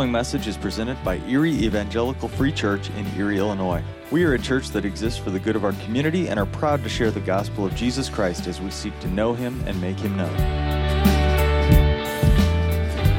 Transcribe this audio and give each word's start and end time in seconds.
following 0.00 0.12
message 0.12 0.46
is 0.46 0.56
presented 0.56 0.96
by 1.04 1.18
Erie 1.28 1.52
Evangelical 1.52 2.26
Free 2.26 2.50
Church 2.50 2.88
in 2.96 3.06
Erie, 3.18 3.36
Illinois. 3.36 3.84
We 4.10 4.24
are 4.24 4.32
a 4.32 4.38
church 4.38 4.70
that 4.70 4.86
exists 4.86 5.18
for 5.18 5.28
the 5.28 5.38
good 5.38 5.56
of 5.56 5.62
our 5.62 5.74
community 5.84 6.30
and 6.30 6.40
are 6.40 6.46
proud 6.46 6.82
to 6.84 6.88
share 6.88 7.10
the 7.10 7.20
gospel 7.20 7.66
of 7.66 7.74
Jesus 7.74 8.08
Christ 8.08 8.46
as 8.46 8.62
we 8.62 8.70
seek 8.70 8.98
to 9.00 9.08
know 9.08 9.34
him 9.34 9.62
and 9.66 9.78
make 9.78 9.98
him 9.98 10.16
known. 10.16 10.34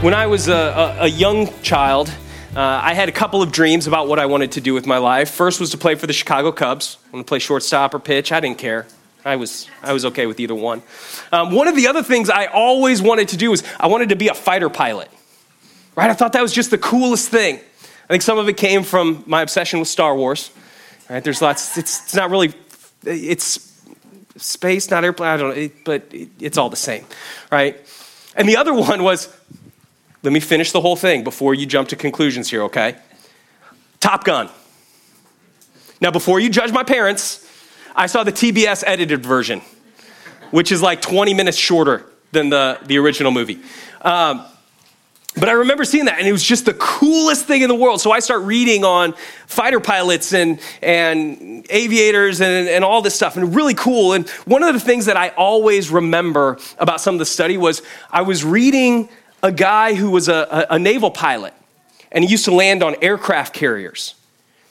When 0.02 0.16
I 0.16 0.26
was 0.26 0.48
a, 0.48 0.56
a, 0.56 0.98
a 1.02 1.08
young 1.08 1.54
child, 1.62 2.10
uh, 2.56 2.60
I 2.60 2.96
had 2.96 3.10
a 3.10 3.12
couple 3.12 3.44
of 3.44 3.52
dreams 3.52 3.86
about 3.86 4.08
what 4.08 4.18
I 4.18 4.26
wanted 4.26 4.54
to 4.54 4.62
do 4.62 4.74
with 4.74 4.88
my 4.88 4.98
life. 4.98 5.30
First 5.30 5.60
was 5.60 5.70
to 5.72 5.78
play 5.78 5.94
for 5.94 6.08
the 6.08 6.14
Chicago 6.14 6.52
Cubs. 6.52 6.98
I 7.06 7.10
wanted 7.12 7.26
to 7.26 7.28
play 7.28 7.38
shortstop 7.38 7.94
or 7.94 8.00
pitch. 8.00 8.32
I 8.32 8.40
didn't 8.40 8.58
care. 8.58 8.88
I 9.24 9.36
was, 9.36 9.68
I 9.84 9.94
was 9.94 10.04
okay 10.06 10.26
with 10.26 10.40
either 10.40 10.56
one. 10.56 10.82
Um, 11.32 11.52
one 11.52 11.68
of 11.68 11.76
the 11.76 11.90
other 11.90 12.02
things 12.02 12.32
I 12.32 12.48
always 12.48 13.04
wanted 13.04 13.28
to 13.28 13.38
do 13.38 13.52
was 13.52 13.64
I 13.80 13.86
wanted 13.86 14.10
to 14.10 14.16
be 14.16 14.30
a 14.30 14.34
fighter 14.34 14.68
pilot 14.72 15.12
right? 16.02 16.10
I 16.10 16.14
thought 16.16 16.34
that 16.34 16.42
was 16.42 16.52
just 16.52 16.72
the 16.72 16.80
coolest 16.80 17.30
thing. 17.30 17.58
I 17.58 18.08
think 18.08 18.24
some 18.24 18.40
of 18.40 18.50
it 18.50 18.58
came 18.58 18.82
from 18.82 19.24
my 19.28 19.44
obsession 19.44 19.78
with 19.78 19.88
Star 19.88 20.16
Wars, 20.16 20.50
right? 21.08 21.24
There's 21.24 21.44
lots, 21.44 21.78
it's, 21.78 22.02
it's 22.02 22.16
not 22.16 22.32
really, 22.32 22.54
it's 23.06 23.72
space, 24.36 24.90
not 24.90 25.04
airplane, 25.04 25.30
I 25.30 25.38
don't 25.38 25.50
know, 25.50 25.62
it, 25.62 25.86
but 25.86 26.08
it, 26.12 26.30
it's 26.40 26.58
all 26.58 26.72
the 26.72 26.76
same, 26.76 27.06
right? 27.52 27.80
And 28.36 28.50
the 28.50 28.58
other 28.58 28.74
one 28.74 29.04
was, 29.04 29.30
let 30.24 30.34
me 30.34 30.40
finish 30.40 30.72
the 30.72 30.82
whole 30.82 30.96
thing 30.96 31.24
before 31.24 31.54
you 31.54 31.68
jump 31.68 31.90
to 31.90 31.96
conclusions 31.96 32.50
here, 32.50 32.64
okay? 32.64 32.96
Top 34.00 34.24
Gun. 34.24 34.50
Now, 36.02 36.10
before 36.10 36.40
you 36.40 36.50
judge 36.50 36.72
my 36.72 36.84
parents, 36.84 37.48
I 37.96 38.08
saw 38.08 38.24
the 38.24 38.32
TBS 38.32 38.84
edited 38.88 39.24
version, 39.24 39.62
which 40.50 40.72
is 40.72 40.82
like 40.82 41.00
20 41.00 41.36
minutes 41.36 41.58
shorter 41.58 42.08
than 42.32 42.50
the, 42.50 42.80
the 42.88 42.98
original 42.98 43.32
movie. 43.32 43.60
Um, 44.02 44.48
but 45.36 45.48
I 45.48 45.54
remember 45.54 45.86
seeing 45.86 46.06
that, 46.06 46.20
and 46.20 46.28
it 46.28 46.32
was 46.32 46.44
just 46.44 46.66
the 46.66 46.74
coolest 46.74 47.46
thing 47.46 47.62
in 47.62 47.70
the 47.70 47.76
world. 47.76 48.02
So 48.02 48.12
I 48.12 48.20
start 48.20 48.44
reading 48.44 48.84
on 48.84 49.14
fighter 49.48 49.80
pilots 49.80 50.34
and, 50.34 50.60
and 50.82 51.66
aviators 51.70 52.42
and, 52.42 52.68
and 52.68 52.84
all 52.84 53.02
this 53.02 53.16
stuff, 53.16 53.38
and 53.38 53.56
really 53.56 53.74
cool. 53.74 54.12
And 54.14 54.30
one 54.46 54.62
of 54.62 54.74
the 54.74 54.80
things 54.80 55.06
that 55.06 55.16
I 55.16 55.30
always 55.30 55.90
remember 55.90 56.58
about 56.78 57.00
some 57.00 57.16
of 57.16 57.20
the 57.20 57.26
study 57.26 57.58
was 57.58 57.82
I 58.10 58.24
was 58.24 58.44
reading 58.44 59.08
a 59.42 59.54
guy 59.54 59.94
who 59.94 60.12
was 60.12 60.28
a, 60.28 60.68
a, 60.70 60.76
a 60.76 60.80
naval 60.80 61.12
pilot, 61.12 61.54
and 62.12 62.26
he 62.26 62.30
used 62.30 62.46
to 62.46 62.54
land 62.54 62.84
on 62.84 62.96
aircraft 63.02 63.54
carriers. 63.54 64.16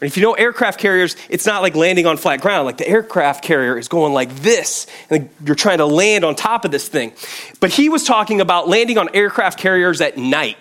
And 0.01 0.07
if 0.07 0.17
you 0.17 0.23
know 0.23 0.33
aircraft 0.33 0.81
carriers, 0.81 1.15
it's 1.29 1.45
not 1.45 1.61
like 1.61 1.77
landing 1.77 2.07
on 2.07 2.17
flat 2.17 2.41
ground. 2.41 2.65
Like 2.65 2.79
the 2.79 2.89
aircraft 2.89 3.45
carrier 3.45 3.77
is 3.77 3.87
going 3.87 4.15
like 4.15 4.35
this, 4.37 4.87
and 5.11 5.29
you're 5.45 5.55
trying 5.55 5.79
to 5.79 5.87
land 5.87 6.25
on 6.25 6.35
top 6.35 6.65
of 6.65 6.71
this 6.71 6.89
thing. 6.89 7.13
But 7.61 7.71
he 7.71 7.91
was 7.91 8.05
talking 8.05 8.41
about 8.41 8.67
landing 8.67 8.97
on 8.97 9.11
aircraft 9.15 9.59
carriers 9.59 10.01
at 10.01 10.17
night 10.17 10.57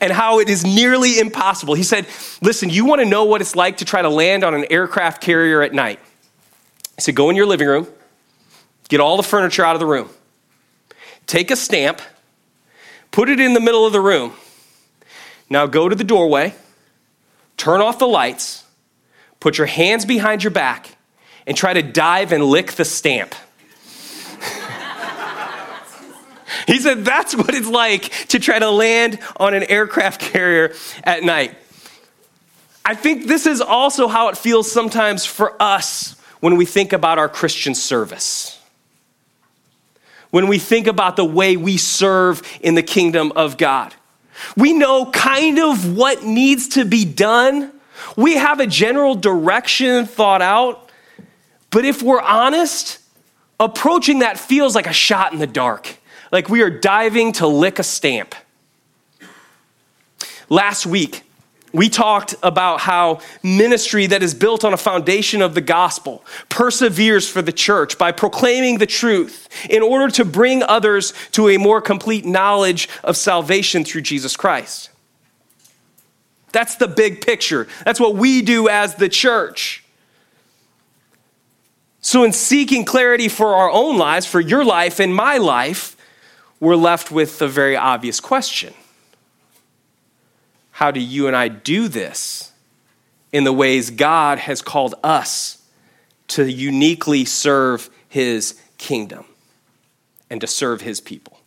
and 0.00 0.10
how 0.10 0.40
it 0.40 0.48
is 0.48 0.64
nearly 0.64 1.18
impossible. 1.18 1.74
He 1.74 1.82
said, 1.82 2.06
Listen, 2.40 2.70
you 2.70 2.86
want 2.86 3.02
to 3.02 3.04
know 3.04 3.24
what 3.24 3.42
it's 3.42 3.54
like 3.54 3.78
to 3.78 3.84
try 3.84 4.00
to 4.00 4.08
land 4.08 4.44
on 4.44 4.54
an 4.54 4.64
aircraft 4.70 5.20
carrier 5.20 5.60
at 5.60 5.74
night? 5.74 6.00
He 6.94 7.02
said, 7.02 7.14
Go 7.14 7.28
in 7.28 7.36
your 7.36 7.46
living 7.46 7.68
room, 7.68 7.86
get 8.88 9.00
all 9.00 9.18
the 9.18 9.22
furniture 9.22 9.62
out 9.62 9.76
of 9.76 9.80
the 9.80 9.86
room, 9.86 10.08
take 11.26 11.50
a 11.50 11.56
stamp, 11.56 12.00
put 13.10 13.28
it 13.28 13.40
in 13.40 13.52
the 13.52 13.60
middle 13.60 13.84
of 13.84 13.92
the 13.92 14.00
room. 14.00 14.32
Now 15.50 15.66
go 15.66 15.86
to 15.90 15.94
the 15.94 16.02
doorway 16.02 16.54
turn 17.56 17.80
off 17.80 17.98
the 17.98 18.06
lights, 18.06 18.64
put 19.40 19.58
your 19.58 19.66
hands 19.66 20.04
behind 20.04 20.44
your 20.44 20.50
back, 20.50 20.96
and 21.46 21.56
try 21.56 21.72
to 21.72 21.82
dive 21.82 22.32
and 22.32 22.44
lick 22.44 22.72
the 22.72 22.84
stamp. 22.84 23.34
he 26.66 26.78
said 26.78 27.04
that's 27.04 27.34
what 27.34 27.54
it's 27.54 27.68
like 27.68 28.10
to 28.28 28.38
try 28.38 28.58
to 28.58 28.70
land 28.70 29.18
on 29.36 29.54
an 29.54 29.64
aircraft 29.64 30.20
carrier 30.20 30.74
at 31.04 31.22
night. 31.22 31.54
I 32.84 32.94
think 32.94 33.26
this 33.26 33.46
is 33.46 33.60
also 33.60 34.06
how 34.06 34.28
it 34.28 34.38
feels 34.38 34.70
sometimes 34.70 35.26
for 35.26 35.60
us 35.60 36.14
when 36.40 36.56
we 36.56 36.64
think 36.64 36.92
about 36.92 37.18
our 37.18 37.28
Christian 37.28 37.74
service. 37.74 38.60
When 40.30 40.46
we 40.46 40.58
think 40.58 40.86
about 40.86 41.16
the 41.16 41.24
way 41.24 41.56
we 41.56 41.78
serve 41.78 42.42
in 42.60 42.76
the 42.76 42.82
kingdom 42.82 43.32
of 43.34 43.56
God. 43.56 43.94
We 44.56 44.72
know 44.72 45.10
kind 45.10 45.58
of 45.58 45.96
what 45.96 46.24
needs 46.24 46.68
to 46.70 46.84
be 46.84 47.04
done. 47.04 47.72
We 48.16 48.36
have 48.36 48.60
a 48.60 48.66
general 48.66 49.14
direction 49.14 50.06
thought 50.06 50.42
out. 50.42 50.90
But 51.70 51.84
if 51.84 52.02
we're 52.02 52.20
honest, 52.20 52.98
approaching 53.58 54.20
that 54.20 54.38
feels 54.38 54.74
like 54.74 54.86
a 54.86 54.92
shot 54.92 55.32
in 55.32 55.38
the 55.38 55.46
dark, 55.46 55.96
like 56.32 56.48
we 56.48 56.62
are 56.62 56.70
diving 56.70 57.32
to 57.32 57.46
lick 57.46 57.78
a 57.78 57.82
stamp. 57.82 58.34
Last 60.48 60.86
week, 60.86 61.22
we 61.76 61.90
talked 61.90 62.34
about 62.42 62.80
how 62.80 63.20
ministry 63.42 64.06
that 64.06 64.22
is 64.22 64.32
built 64.32 64.64
on 64.64 64.72
a 64.72 64.78
foundation 64.78 65.42
of 65.42 65.54
the 65.54 65.60
gospel 65.60 66.24
perseveres 66.48 67.28
for 67.28 67.42
the 67.42 67.52
church 67.52 67.98
by 67.98 68.12
proclaiming 68.12 68.78
the 68.78 68.86
truth 68.86 69.46
in 69.68 69.82
order 69.82 70.10
to 70.12 70.24
bring 70.24 70.62
others 70.62 71.12
to 71.32 71.50
a 71.50 71.58
more 71.58 71.82
complete 71.82 72.24
knowledge 72.24 72.88
of 73.04 73.14
salvation 73.14 73.84
through 73.84 74.00
Jesus 74.00 74.36
Christ. 74.36 74.88
That's 76.52 76.76
the 76.76 76.88
big 76.88 77.24
picture. 77.24 77.68
That's 77.84 78.00
what 78.00 78.14
we 78.14 78.40
do 78.40 78.70
as 78.70 78.94
the 78.94 79.10
church. 79.10 79.84
So, 82.00 82.24
in 82.24 82.32
seeking 82.32 82.86
clarity 82.86 83.28
for 83.28 83.54
our 83.54 83.68
own 83.68 83.98
lives, 83.98 84.24
for 84.24 84.40
your 84.40 84.64
life 84.64 84.98
and 85.00 85.14
my 85.14 85.36
life, 85.36 85.96
we're 86.58 86.76
left 86.76 87.10
with 87.10 87.42
a 87.42 87.48
very 87.48 87.76
obvious 87.76 88.20
question 88.20 88.72
how 90.76 90.90
do 90.90 91.00
you 91.00 91.26
and 91.26 91.34
I 91.34 91.48
do 91.48 91.88
this 91.88 92.52
in 93.32 93.44
the 93.44 93.52
ways 93.52 93.88
God 93.88 94.38
has 94.40 94.60
called 94.60 94.94
us 95.02 95.62
to 96.28 96.44
uniquely 96.52 97.24
serve 97.24 97.88
his 98.10 98.60
kingdom 98.76 99.24
and 100.28 100.38
to 100.42 100.46
serve 100.46 100.82
his 100.82 101.00
people? 101.00 101.40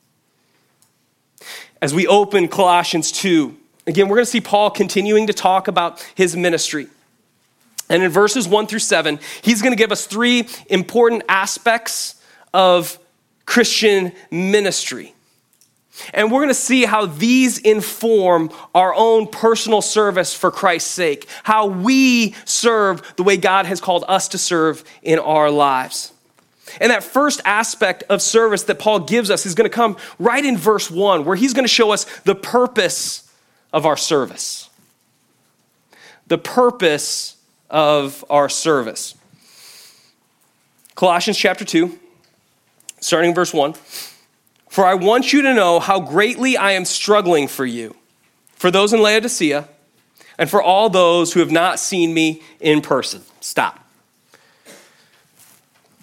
As 1.79 1.93
we 1.93 2.07
open 2.07 2.47
Colossians 2.47 3.11
2, 3.11 3.55
again, 3.85 4.07
we're 4.07 4.15
going 4.15 4.25
to 4.25 4.31
see 4.31 4.41
Paul 4.41 4.71
continuing 4.71 5.27
to 5.27 5.33
talk 5.33 5.67
about 5.67 6.03
his 6.15 6.35
ministry. 6.35 6.87
And 7.87 8.01
in 8.01 8.09
verses 8.09 8.47
1 8.47 8.65
through 8.65 8.79
7, 8.79 9.19
he's 9.43 9.61
going 9.61 9.73
to 9.73 9.77
give 9.77 9.91
us 9.91 10.07
three 10.07 10.47
important 10.71 11.21
aspects 11.29 12.19
of 12.51 12.97
Christian 13.45 14.11
ministry. 14.31 15.13
And 16.13 16.31
we're 16.31 16.39
going 16.39 16.49
to 16.49 16.53
see 16.53 16.85
how 16.85 17.05
these 17.05 17.57
inform 17.57 18.51
our 18.73 18.93
own 18.93 19.27
personal 19.27 19.81
service 19.81 20.33
for 20.33 20.51
Christ's 20.51 20.91
sake, 20.91 21.27
how 21.43 21.67
we 21.67 22.33
serve 22.45 23.15
the 23.15 23.23
way 23.23 23.37
God 23.37 23.65
has 23.65 23.81
called 23.81 24.05
us 24.07 24.27
to 24.29 24.37
serve 24.37 24.83
in 25.01 25.19
our 25.19 25.49
lives. 25.51 26.13
And 26.79 26.91
that 26.91 27.03
first 27.03 27.41
aspect 27.45 28.03
of 28.09 28.21
service 28.21 28.63
that 28.63 28.79
Paul 28.79 29.01
gives 29.01 29.31
us 29.31 29.45
is 29.45 29.55
going 29.55 29.69
to 29.69 29.75
come 29.75 29.97
right 30.19 30.43
in 30.43 30.57
verse 30.57 30.91
1, 30.91 31.25
where 31.25 31.35
he's 31.35 31.53
going 31.53 31.65
to 31.65 31.67
show 31.67 31.91
us 31.91 32.05
the 32.21 32.35
purpose 32.35 33.29
of 33.73 33.85
our 33.85 33.97
service. 33.97 34.69
The 36.27 36.37
purpose 36.37 37.37
of 37.69 38.23
our 38.29 38.49
service. 38.49 39.15
Colossians 40.95 41.37
chapter 41.37 41.65
2, 41.65 41.97
starting 42.99 43.29
in 43.29 43.35
verse 43.35 43.53
1. 43.53 43.73
For 44.69 44.85
I 44.85 44.93
want 44.93 45.33
you 45.33 45.41
to 45.41 45.53
know 45.53 45.79
how 45.79 45.99
greatly 45.99 46.55
I 46.55 46.71
am 46.71 46.85
struggling 46.85 47.47
for 47.47 47.65
you, 47.65 47.95
for 48.53 48.69
those 48.69 48.93
in 48.93 49.01
Laodicea, 49.01 49.67
and 50.37 50.49
for 50.49 50.61
all 50.61 50.89
those 50.89 51.33
who 51.33 51.39
have 51.39 51.51
not 51.51 51.79
seen 51.79 52.13
me 52.13 52.43
in 52.59 52.81
person. 52.81 53.23
Stop. 53.41 53.85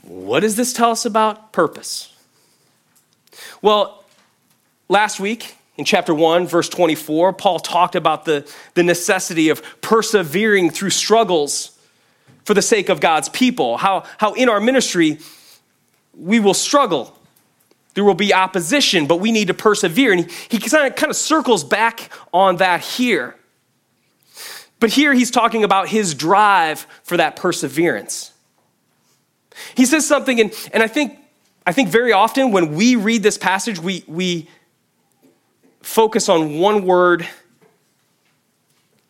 What 0.03 0.41
does 0.41 0.56
this 0.56 0.72
tell 0.72 0.91
us 0.91 1.04
about 1.04 1.53
purpose? 1.53 2.12
Well, 3.62 4.04
last 4.88 5.21
week 5.21 5.57
in 5.77 5.84
chapter 5.84 6.15
1, 6.15 6.47
verse 6.47 6.69
24, 6.69 7.33
Paul 7.34 7.60
talked 7.60 7.95
about 7.95 8.24
the, 8.24 8.51
the 8.74 8.83
necessity 8.83 9.48
of 9.48 9.62
persevering 9.80 10.71
through 10.71 10.91
struggles 10.91 11.78
for 12.45 12.54
the 12.54 12.62
sake 12.62 12.89
of 12.89 13.01
God's 13.01 13.28
people, 13.28 13.77
how, 13.77 14.04
how 14.19 14.33
in 14.34 14.48
our 14.48 14.60
ministry 14.60 15.19
we 16.16 16.41
will 16.41 16.54
struggle 16.54 17.16
there 17.97 18.04
will 18.04 18.15
be 18.15 18.34
opposition, 18.34 19.07
but 19.07 19.21
we 19.21 19.33
need 19.33 19.48
to 19.48 19.54
persevere. 19.54 20.13
And 20.13 20.31
he, 20.31 20.59
he 20.59 20.59
kind, 20.59 20.95
of, 21.09 21.16
circles 21.16 21.65
back 21.65 22.10
on 22.31 22.57
that 22.57 22.83
here. 22.83 23.34
But 24.78 24.91
here 24.91 25.15
he's 25.15 25.31
talking 25.31 25.65
about 25.65 25.89
his 25.89 26.15
drive 26.15 26.87
for 27.03 27.16
that 27.16 27.37
perseverance. 27.37 28.33
He 29.75 29.87
says 29.87 30.07
something, 30.07 30.39
and, 30.39 30.53
and 30.75 30.83
I, 30.83 30.89
think, 30.89 31.19
I 31.66 31.72
think 31.72 31.89
very 31.89 32.13
often 32.13 32.53
when 32.53 32.75
we 32.75 32.97
read 32.97 33.22
this 33.22 33.39
passage, 33.39 33.78
we, 33.78 34.04
we 34.07 34.47
focus 35.81 36.28
on 36.28 36.59
one 36.59 36.84
word 36.84 37.27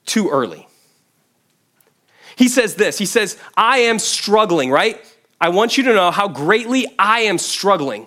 too 0.05 0.31
early. 0.31 0.69
He 2.37 2.47
says 2.47 2.77
this 2.77 2.99
He 2.99 3.07
says, 3.07 3.37
I 3.57 3.79
am 3.79 3.99
struggling, 3.99 4.71
right? 4.71 5.05
I 5.41 5.49
want 5.49 5.77
you 5.77 5.83
to 5.83 5.93
know 5.93 6.13
how 6.13 6.29
greatly 6.29 6.87
I 7.01 7.23
am 7.23 7.39
struggling. 7.39 8.07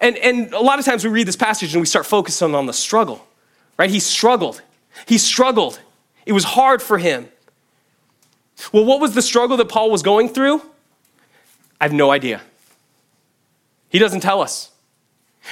And, 0.00 0.16
and 0.16 0.52
a 0.54 0.60
lot 0.60 0.78
of 0.78 0.84
times 0.84 1.04
we 1.04 1.10
read 1.10 1.28
this 1.28 1.36
passage 1.36 1.74
and 1.74 1.80
we 1.80 1.86
start 1.86 2.06
focusing 2.06 2.54
on 2.54 2.66
the 2.66 2.72
struggle, 2.72 3.26
right? 3.78 3.90
He 3.90 4.00
struggled. 4.00 4.62
He 5.06 5.18
struggled. 5.18 5.78
It 6.24 6.32
was 6.32 6.44
hard 6.44 6.82
for 6.82 6.98
him. 6.98 7.28
Well, 8.72 8.84
what 8.84 9.00
was 9.00 9.14
the 9.14 9.22
struggle 9.22 9.56
that 9.58 9.68
Paul 9.68 9.90
was 9.90 10.02
going 10.02 10.28
through? 10.28 10.62
I 11.80 11.84
have 11.84 11.92
no 11.92 12.10
idea. 12.10 12.40
He 13.88 13.98
doesn't 13.98 14.20
tell 14.20 14.40
us. 14.40 14.70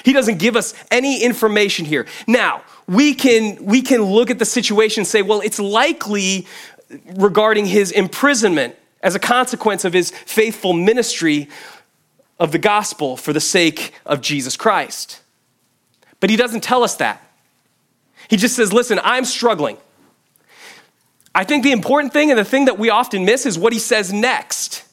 He 0.04 0.12
doesn't 0.12 0.38
give 0.38 0.56
us 0.56 0.74
any 0.90 1.22
information 1.22 1.84
here. 1.84 2.06
Now, 2.26 2.62
we 2.86 3.14
can, 3.14 3.64
we 3.64 3.82
can 3.82 4.02
look 4.02 4.30
at 4.30 4.38
the 4.38 4.44
situation 4.44 5.02
and 5.02 5.06
say, 5.06 5.22
well, 5.22 5.40
it's 5.40 5.58
likely 5.58 6.46
regarding 7.16 7.66
his 7.66 7.90
imprisonment 7.90 8.76
as 9.02 9.14
a 9.14 9.18
consequence 9.18 9.84
of 9.84 9.92
his 9.92 10.10
faithful 10.10 10.72
ministry 10.72 11.48
of 12.38 12.52
the 12.52 12.58
gospel 12.58 13.16
for 13.16 13.32
the 13.32 13.40
sake 13.40 13.92
of 14.06 14.20
Jesus 14.20 14.56
Christ. 14.56 15.20
But 16.20 16.30
he 16.30 16.36
doesn't 16.36 16.62
tell 16.62 16.84
us 16.84 16.96
that. 16.96 17.22
He 18.28 18.36
just 18.36 18.56
says, 18.56 18.72
listen, 18.72 19.00
I'm 19.02 19.24
struggling. 19.24 19.78
I 21.34 21.44
think 21.44 21.62
the 21.62 21.72
important 21.72 22.12
thing 22.12 22.30
and 22.30 22.38
the 22.38 22.44
thing 22.44 22.66
that 22.66 22.78
we 22.78 22.90
often 22.90 23.24
miss 23.24 23.46
is 23.46 23.58
what 23.58 23.72
he 23.72 23.78
says 23.78 24.12
next. 24.12 24.84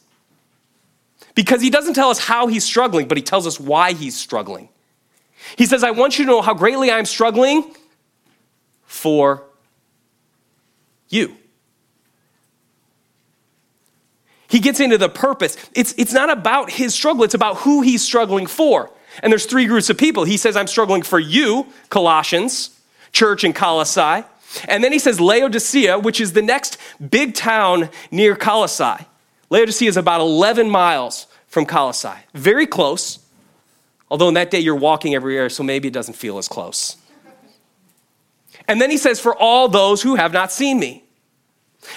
Because 1.33 1.61
he 1.61 1.69
doesn't 1.69 1.95
tell 1.95 2.09
us 2.09 2.19
how 2.19 2.47
he's 2.47 2.63
struggling, 2.63 3.07
but 3.07 3.17
he 3.17 3.23
tells 3.23 3.45
us 3.45 3.59
why 3.59 3.93
he's 3.93 4.15
struggling. 4.15 4.69
He 5.57 5.65
says, 5.65 5.83
I 5.83 5.91
want 5.91 6.17
you 6.17 6.25
to 6.25 6.31
know 6.31 6.41
how 6.41 6.53
greatly 6.53 6.91
I'm 6.91 7.05
struggling 7.05 7.75
for 8.85 9.43
you. 11.09 11.35
He 14.55 14.61
gets 14.61 14.79
into 14.79 14.97
the 14.97 15.09
purpose. 15.09 15.57
It's, 15.73 15.93
it's 15.97 16.13
not 16.13 16.29
about 16.29 16.71
his 16.71 16.95
struggle, 16.95 17.25
it's 17.25 17.33
about 17.33 17.57
who 17.57 17.81
he's 17.81 18.01
struggling 18.01 18.47
for. 18.47 18.89
And 19.21 19.29
there's 19.29 19.45
three 19.45 19.65
groups 19.65 19.89
of 19.89 19.97
people. 19.97 20.23
He 20.23 20.37
says, 20.37 20.55
I'm 20.55 20.67
struggling 20.67 21.01
for 21.01 21.19
you, 21.19 21.67
Colossians, 21.89 22.69
church 23.11 23.43
in 23.43 23.51
Colossae. 23.51 24.25
And 24.69 24.81
then 24.81 24.93
he 24.93 24.99
says 24.99 25.19
Laodicea, 25.19 25.99
which 25.99 26.21
is 26.21 26.31
the 26.31 26.41
next 26.41 26.77
big 27.09 27.33
town 27.33 27.89
near 28.11 28.33
Colossae. 28.33 29.05
Laodicea 29.49 29.89
is 29.89 29.97
about 29.97 30.21
11 30.21 30.69
miles 30.69 31.27
from 31.47 31.65
Colossae, 31.65 32.23
very 32.33 32.65
close. 32.65 33.19
Although 34.09 34.29
in 34.29 34.35
that 34.35 34.51
day 34.51 34.59
you're 34.61 34.73
walking 34.73 35.15
everywhere, 35.15 35.49
so 35.49 35.63
maybe 35.63 35.89
it 35.89 35.93
doesn't 35.93 36.13
feel 36.13 36.37
as 36.37 36.47
close. 36.47 36.95
And 38.69 38.79
then 38.79 38.89
he 38.89 38.95
says, 38.95 39.19
For 39.19 39.35
all 39.35 39.67
those 39.67 40.01
who 40.01 40.15
have 40.15 40.31
not 40.31 40.49
seen 40.49 40.79
me. 40.79 41.03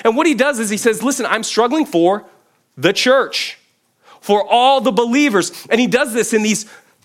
And 0.04 0.16
what 0.16 0.26
he 0.26 0.34
does 0.34 0.58
is 0.58 0.70
he 0.70 0.76
says, 0.76 1.04
Listen, 1.04 1.24
I'm 1.24 1.44
struggling 1.44 1.86
for 1.86 2.26
the 2.78 2.94
church, 2.94 3.58
for 4.20 4.42
all 4.48 4.80
the 4.80 4.92
believers. 4.92 5.66
And 5.68 5.80
he 5.80 5.86
does 5.86 6.14
this 6.14 6.32
in 6.32 6.42
these 6.42 6.64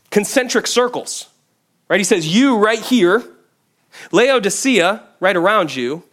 concentric 0.09 0.67
circles, 0.67 1.27
right? 1.89 1.99
He 1.99 2.05
says, 2.05 2.33
You 2.33 2.59
right 2.59 2.79
here, 2.79 3.23
Laodicea 4.11 5.03
right 5.19 5.35
around 5.35 5.75
you, 5.75 6.03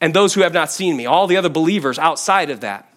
and 0.00 0.14
those 0.14 0.34
who 0.34 0.42
have 0.42 0.52
not 0.52 0.70
seen 0.70 0.96
me, 0.96 1.06
all 1.06 1.26
the 1.26 1.36
other 1.36 1.48
believers 1.48 1.98
outside 1.98 2.50
of 2.50 2.60
that. 2.60 2.88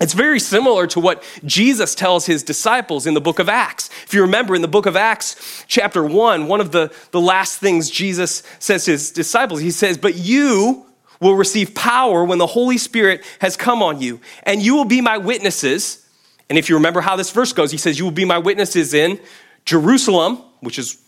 It's 0.00 0.14
very 0.14 0.40
similar 0.40 0.86
to 0.88 1.00
what 1.00 1.22
Jesus 1.44 1.94
tells 1.94 2.24
his 2.24 2.42
disciples 2.42 3.06
in 3.06 3.12
the 3.12 3.20
book 3.20 3.38
of 3.38 3.50
Acts. 3.50 3.90
If 4.06 4.14
you 4.14 4.22
remember 4.22 4.54
in 4.54 4.62
the 4.62 4.68
book 4.68 4.86
of 4.86 4.96
Acts, 4.96 5.64
chapter 5.68 6.02
1, 6.02 6.46
one 6.46 6.60
of 6.62 6.72
the, 6.72 6.90
the 7.10 7.20
last 7.20 7.58
things 7.58 7.90
Jesus 7.90 8.42
says 8.58 8.86
to 8.86 8.92
his 8.92 9.10
disciples, 9.10 9.60
he 9.60 9.70
says, 9.70 9.98
But 9.98 10.14
you 10.14 10.86
will 11.20 11.34
receive 11.34 11.74
power 11.74 12.24
when 12.24 12.38
the 12.38 12.46
Holy 12.46 12.78
Spirit 12.78 13.22
has 13.40 13.56
come 13.56 13.82
on 13.82 14.00
you, 14.00 14.20
and 14.42 14.62
you 14.62 14.74
will 14.74 14.84
be 14.84 15.00
my 15.00 15.18
witnesses. 15.18 16.06
And 16.48 16.58
if 16.58 16.68
you 16.68 16.76
remember 16.76 17.00
how 17.00 17.16
this 17.16 17.30
verse 17.30 17.52
goes, 17.52 17.70
he 17.70 17.78
says, 17.78 17.98
You 17.98 18.04
will 18.04 18.10
be 18.10 18.24
my 18.24 18.38
witnesses 18.38 18.94
in 18.94 19.20
Jerusalem, 19.64 20.38
which 20.60 20.78
is 20.78 21.00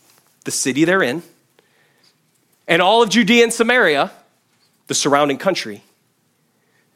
the 0.45 0.51
city 0.51 0.85
they're 0.85 1.03
in, 1.03 1.23
and 2.67 2.81
all 2.81 3.01
of 3.01 3.09
Judea 3.09 3.43
and 3.43 3.53
Samaria, 3.53 4.11
the 4.87 4.93
surrounding 4.93 5.37
country, 5.37 5.83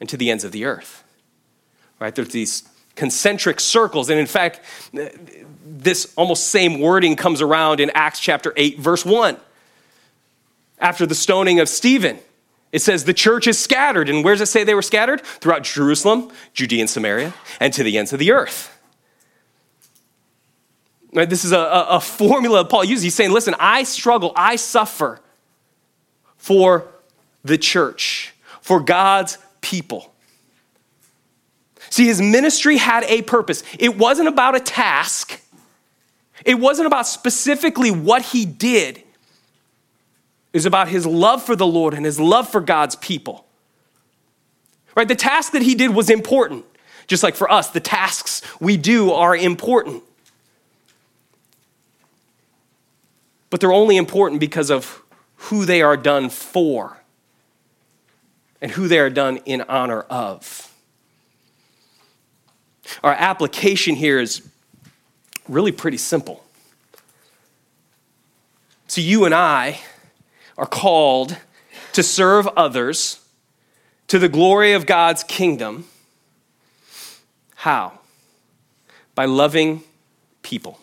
and 0.00 0.08
to 0.08 0.16
the 0.16 0.30
ends 0.30 0.44
of 0.44 0.52
the 0.52 0.64
earth 0.64 1.04
right? 1.98 2.14
There's 2.14 2.28
these 2.28 2.68
concentric 2.94 3.60
circles. 3.60 4.10
And 4.10 4.18
in 4.18 4.26
fact, 4.26 4.60
this 5.64 6.12
almost 6.16 6.48
same 6.48 6.80
wording 6.80 7.16
comes 7.16 7.40
around 7.40 7.80
in 7.80 7.90
Acts 7.94 8.20
chapter 8.20 8.52
8, 8.56 8.78
verse 8.78 9.04
1. 9.04 9.36
After 10.80 11.06
the 11.06 11.14
stoning 11.14 11.60
of 11.60 11.68
Stephen, 11.68 12.18
it 12.70 12.80
says 12.80 13.04
the 13.04 13.14
church 13.14 13.46
is 13.46 13.58
scattered. 13.58 14.08
And 14.08 14.24
where 14.24 14.34
does 14.34 14.42
it 14.42 14.46
say 14.52 14.64
they 14.64 14.74
were 14.74 14.82
scattered? 14.82 15.22
Throughout 15.22 15.64
Jerusalem, 15.64 16.30
Judea 16.52 16.80
and 16.80 16.90
Samaria, 16.90 17.34
and 17.60 17.72
to 17.72 17.82
the 17.82 17.96
ends 17.96 18.12
of 18.12 18.18
the 18.18 18.32
earth. 18.32 18.74
Right, 21.12 21.28
this 21.28 21.44
is 21.44 21.52
a, 21.52 21.58
a 21.88 22.00
formula 22.00 22.64
Paul 22.64 22.84
uses. 22.84 23.02
He's 23.02 23.14
saying, 23.14 23.32
listen, 23.32 23.54
I 23.58 23.84
struggle, 23.84 24.32
I 24.36 24.56
suffer 24.56 25.20
for 26.36 26.86
the 27.42 27.56
church, 27.56 28.34
for 28.60 28.80
God's 28.80 29.38
people. 29.62 30.12
See, 31.90 32.04
his 32.04 32.20
ministry 32.20 32.76
had 32.76 33.04
a 33.04 33.22
purpose. 33.22 33.62
It 33.78 33.96
wasn't 33.96 34.28
about 34.28 34.54
a 34.54 34.60
task, 34.60 35.40
it 36.44 36.54
wasn't 36.54 36.86
about 36.86 37.06
specifically 37.06 37.90
what 37.90 38.22
he 38.22 38.44
did. 38.44 39.02
Was 40.52 40.66
about 40.66 40.88
his 40.88 41.06
love 41.06 41.42
for 41.42 41.54
the 41.54 41.66
Lord 41.66 41.94
and 41.94 42.04
his 42.04 42.18
love 42.18 42.48
for 42.48 42.60
God's 42.60 42.96
people. 42.96 43.46
Right? 44.96 45.06
The 45.06 45.14
task 45.14 45.52
that 45.52 45.62
he 45.62 45.74
did 45.74 45.94
was 45.94 46.10
important. 46.10 46.64
Just 47.06 47.22
like 47.22 47.36
for 47.36 47.50
us, 47.50 47.70
the 47.70 47.80
tasks 47.80 48.42
we 48.60 48.76
do 48.76 49.12
are 49.12 49.36
important. 49.36 50.02
But 53.50 53.60
they're 53.60 53.72
only 53.72 53.96
important 53.96 54.40
because 54.40 54.70
of 54.70 55.00
who 55.36 55.64
they 55.64 55.80
are 55.80 55.96
done 55.96 56.28
for 56.28 56.98
and 58.60 58.72
who 58.72 58.88
they 58.88 58.98
are 58.98 59.10
done 59.10 59.38
in 59.46 59.62
honor 59.62 60.00
of. 60.02 60.74
Our 63.04 63.12
application 63.12 63.94
here 63.94 64.18
is 64.18 64.42
really 65.48 65.72
pretty 65.72 65.98
simple. 65.98 66.44
So, 68.88 69.00
you 69.00 69.24
and 69.24 69.34
I 69.34 69.80
are 70.58 70.66
called 70.66 71.36
to 71.92 72.02
serve 72.02 72.46
others 72.48 73.20
to 74.08 74.18
the 74.18 74.28
glory 74.28 74.72
of 74.72 74.84
God's 74.84 75.22
kingdom. 75.22 75.86
How? 77.54 78.00
By 79.14 79.24
loving 79.26 79.82
people. 80.42 80.80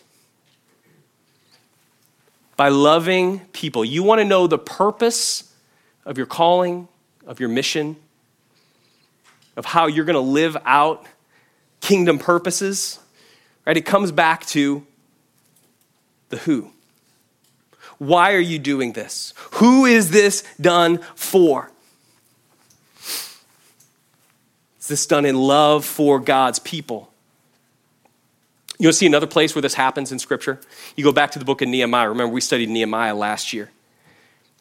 By 2.56 2.70
loving 2.70 3.40
people. 3.52 3.84
You 3.84 4.02
want 4.02 4.20
to 4.20 4.26
know 4.26 4.48
the 4.48 4.58
purpose 4.58 5.54
of 6.06 6.18
your 6.18 6.28
calling, 6.28 6.88
of 7.28 7.40
your 7.40 7.50
mission, 7.50 7.98
of 9.58 9.66
how 9.66 9.88
you're 9.88 10.06
going 10.06 10.16
to 10.16 10.20
live 10.20 10.56
out 10.66 11.06
kingdom 11.82 12.18
purposes, 12.18 13.00
right? 13.66 13.76
It 13.76 13.86
comes 13.86 14.12
back 14.12 14.46
to 14.48 14.86
the 16.30 16.38
who. 16.38 16.72
Why 17.98 18.34
are 18.34 18.40
you 18.40 18.60
doing 18.60 18.94
this? 18.94 19.34
Who 19.54 19.86
is 19.86 20.12
this 20.12 20.44
done 20.60 21.00
for? 21.16 21.72
Is 24.80 24.88
this 24.88 25.06
done 25.08 25.26
in 25.26 25.36
love 25.36 25.86
for 25.86 26.20
God's 26.20 26.60
people? 26.60 27.12
You'll 28.78 28.94
see 28.94 29.06
another 29.06 29.28
place 29.28 29.56
where 29.56 29.62
this 29.62 29.74
happens 29.74 30.12
in 30.12 30.20
Scripture. 30.20 30.60
You 30.96 31.04
go 31.04 31.12
back 31.12 31.32
to 31.32 31.40
the 31.40 31.46
book 31.46 31.62
of 31.62 31.70
Nehemiah. 31.70 32.10
Remember, 32.10 32.34
we 32.34 32.42
studied 32.42 32.70
Nehemiah 32.70 33.16
last 33.16 33.54
year. 33.54 33.72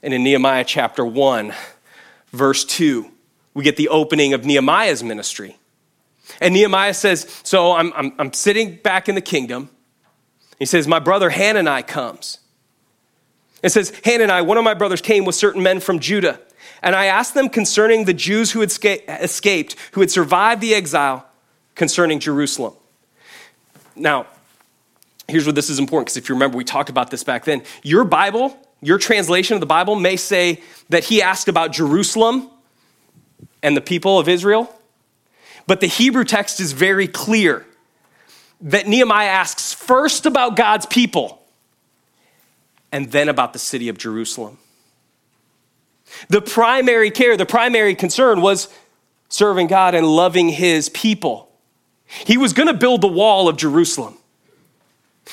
And 0.03 0.15
in 0.15 0.23
Nehemiah 0.23 0.65
chapter 0.65 1.05
1, 1.05 1.53
verse 2.33 2.65
2, 2.65 3.11
we 3.55 3.65
get 3.65 3.77
the 3.77 3.89
opening 3.89 4.33
of 4.33 4.45
Nehemiah's 4.45 5.03
ministry. 5.03 5.57
And 6.41 6.55
Nehemiah 6.55 6.95
says, 6.95 7.41
So 7.43 7.73
I'm, 7.73 7.93
I'm, 7.95 8.13
I'm 8.19 8.33
sitting 8.33 8.77
back 8.77 9.09
in 9.09 9.15
the 9.15 9.21
kingdom. 9.21 9.69
He 10.59 10.67
says, 10.67 10.87
My 10.87 11.01
brother 11.01 11.31
Hanani 11.31 11.83
comes. 11.83 12.39
It 13.65 13.73
says, 13.73 13.95
Hanani, 14.05 14.47
one 14.47 14.59
of 14.59 14.63
my 14.63 14.75
brothers, 14.75 15.01
came 15.01 15.25
with 15.25 15.35
certain 15.35 15.63
men 15.63 15.81
from 15.81 15.99
Judah. 15.99 16.39
And 16.83 16.95
I 16.95 17.07
asked 17.07 17.33
them 17.33 17.49
concerning 17.49 18.05
the 18.05 18.13
Jews 18.13 18.51
who 18.51 18.61
had 18.61 18.71
escaped, 19.09 19.77
who 19.93 20.03
had 20.03 20.11
survived 20.11 20.61
the 20.61 20.75
exile, 20.75 21.27
concerning 21.75 22.21
Jerusalem. 22.21 22.75
Now, 23.97 24.27
here's 25.29 25.47
where 25.47 25.53
this 25.55 25.71
is 25.71 25.79
important, 25.79 26.09
because 26.09 26.19
if 26.19 26.29
you 26.29 26.35
remember, 26.35 26.59
we 26.59 26.65
talked 26.65 26.91
about 26.91 27.11
this 27.11 27.25
back 27.25 27.47
then. 27.47 27.63
Your 27.83 28.05
Bible, 28.05 28.55
your 28.83 28.99
translation 28.99 29.55
of 29.55 29.61
the 29.61 29.67
Bible 29.67 29.97
may 29.97 30.17
say 30.17 30.61
that 30.91 31.05
he 31.05 31.23
asked 31.23 31.49
about 31.49 31.73
Jerusalem 31.73 32.51
and 33.63 33.75
the 33.75 33.81
people 33.81 34.19
of 34.19 34.29
Israel. 34.29 34.71
But 35.67 35.81
the 35.81 35.87
Hebrew 35.87 36.25
text 36.25 36.61
is 36.61 36.73
very 36.73 37.09
clear 37.09 37.65
that 38.61 38.87
Nehemiah 38.87 39.29
asks 39.29 39.73
first 39.73 40.27
about 40.27 40.55
God's 40.55 40.85
people 40.85 41.41
and 42.95 43.11
then 43.11 43.29
about 43.29 43.53
the 43.53 43.59
city 43.59 43.89
of 43.89 43.99
Jerusalem. 43.99 44.57
The 46.29 46.41
primary 46.41 47.11
care, 47.11 47.37
the 47.37 47.45
primary 47.45 47.97
concern 47.97 48.41
was 48.41 48.69
serving 49.29 49.67
God 49.67 49.97
and 49.97 50.07
loving 50.07 50.49
his 50.51 50.91
people. 50.91 51.51
He 52.07 52.39
was 52.39 52.53
going 52.53 52.69
to 52.69 52.75
build 52.75 53.01
the 53.01 53.09
wall 53.09 53.49
of 53.49 53.57
Jerusalem. 53.57 54.17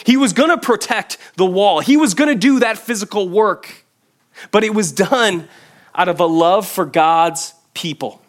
He 0.03 0.17
was 0.17 0.33
going 0.33 0.49
to 0.49 0.57
protect 0.57 1.19
the 1.35 1.45
wall. 1.45 1.81
He 1.81 1.97
was 1.97 2.15
going 2.15 2.29
to 2.29 2.35
do 2.35 2.61
that 2.61 2.79
physical 2.79 3.29
work. 3.29 3.85
but 4.49 4.63
it 4.63 4.73
was 4.73 4.91
done 4.91 5.47
out 5.93 6.09
of 6.09 6.19
a 6.19 6.25
love 6.25 6.67
for 6.67 6.83
God's 6.83 7.53
people. 7.75 8.23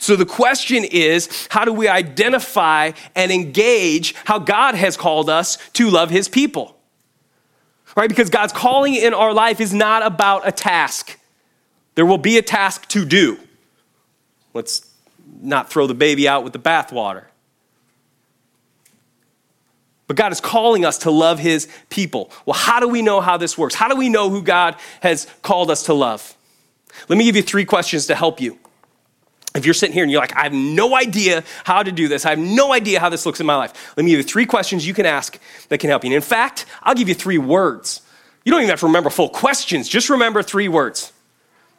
So 0.00 0.16
the 0.16 0.24
question 0.24 0.84
is 0.84 1.46
how 1.50 1.66
do 1.66 1.74
we 1.74 1.86
identify 1.86 2.92
and 3.14 3.30
engage 3.30 4.14
how 4.24 4.38
God 4.38 4.74
has 4.74 4.96
called 4.96 5.28
us 5.28 5.58
to 5.74 5.90
love 5.90 6.08
his 6.08 6.26
people? 6.26 6.74
Right? 7.94 8.08
Because 8.08 8.30
God's 8.30 8.54
calling 8.54 8.94
in 8.94 9.12
our 9.12 9.34
life 9.34 9.60
is 9.60 9.74
not 9.74 10.02
about 10.02 10.48
a 10.48 10.52
task. 10.52 11.18
There 11.96 12.06
will 12.06 12.18
be 12.18 12.38
a 12.38 12.42
task 12.42 12.88
to 12.88 13.04
do. 13.04 13.38
Let's 14.54 14.90
not 15.42 15.70
throw 15.70 15.86
the 15.86 15.94
baby 15.94 16.26
out 16.26 16.44
with 16.44 16.54
the 16.54 16.58
bathwater. 16.58 17.24
But 20.06 20.16
God 20.16 20.32
is 20.32 20.40
calling 20.40 20.86
us 20.86 20.96
to 20.98 21.10
love 21.10 21.38
his 21.38 21.68
people. 21.90 22.32
Well, 22.46 22.54
how 22.54 22.80
do 22.80 22.88
we 22.88 23.02
know 23.02 23.20
how 23.20 23.36
this 23.36 23.58
works? 23.58 23.74
How 23.74 23.88
do 23.88 23.96
we 23.96 24.08
know 24.08 24.30
who 24.30 24.42
God 24.42 24.76
has 25.02 25.26
called 25.42 25.70
us 25.70 25.82
to 25.84 25.94
love? 25.94 26.34
Let 27.08 27.18
me 27.18 27.24
give 27.24 27.36
you 27.36 27.42
three 27.42 27.66
questions 27.66 28.06
to 28.06 28.14
help 28.14 28.40
you. 28.40 28.58
If 29.54 29.64
you're 29.64 29.74
sitting 29.74 29.94
here 29.94 30.04
and 30.04 30.12
you're 30.12 30.20
like, 30.20 30.36
I 30.36 30.44
have 30.44 30.52
no 30.52 30.94
idea 30.94 31.42
how 31.64 31.82
to 31.82 31.90
do 31.90 32.06
this, 32.06 32.24
I 32.24 32.30
have 32.30 32.38
no 32.38 32.72
idea 32.72 33.00
how 33.00 33.08
this 33.08 33.26
looks 33.26 33.40
in 33.40 33.46
my 33.46 33.56
life, 33.56 33.94
let 33.96 34.04
me 34.04 34.10
give 34.10 34.18
you 34.18 34.24
three 34.24 34.46
questions 34.46 34.86
you 34.86 34.94
can 34.94 35.06
ask 35.06 35.38
that 35.68 35.78
can 35.78 35.90
help 35.90 36.04
you. 36.04 36.08
And 36.08 36.14
in 36.14 36.22
fact, 36.22 36.66
I'll 36.82 36.94
give 36.94 37.08
you 37.08 37.14
three 37.14 37.38
words. 37.38 38.02
You 38.44 38.52
don't 38.52 38.60
even 38.60 38.70
have 38.70 38.80
to 38.80 38.86
remember 38.86 39.10
full 39.10 39.28
questions, 39.28 39.88
just 39.88 40.08
remember 40.08 40.42
three 40.42 40.68
words. 40.68 41.12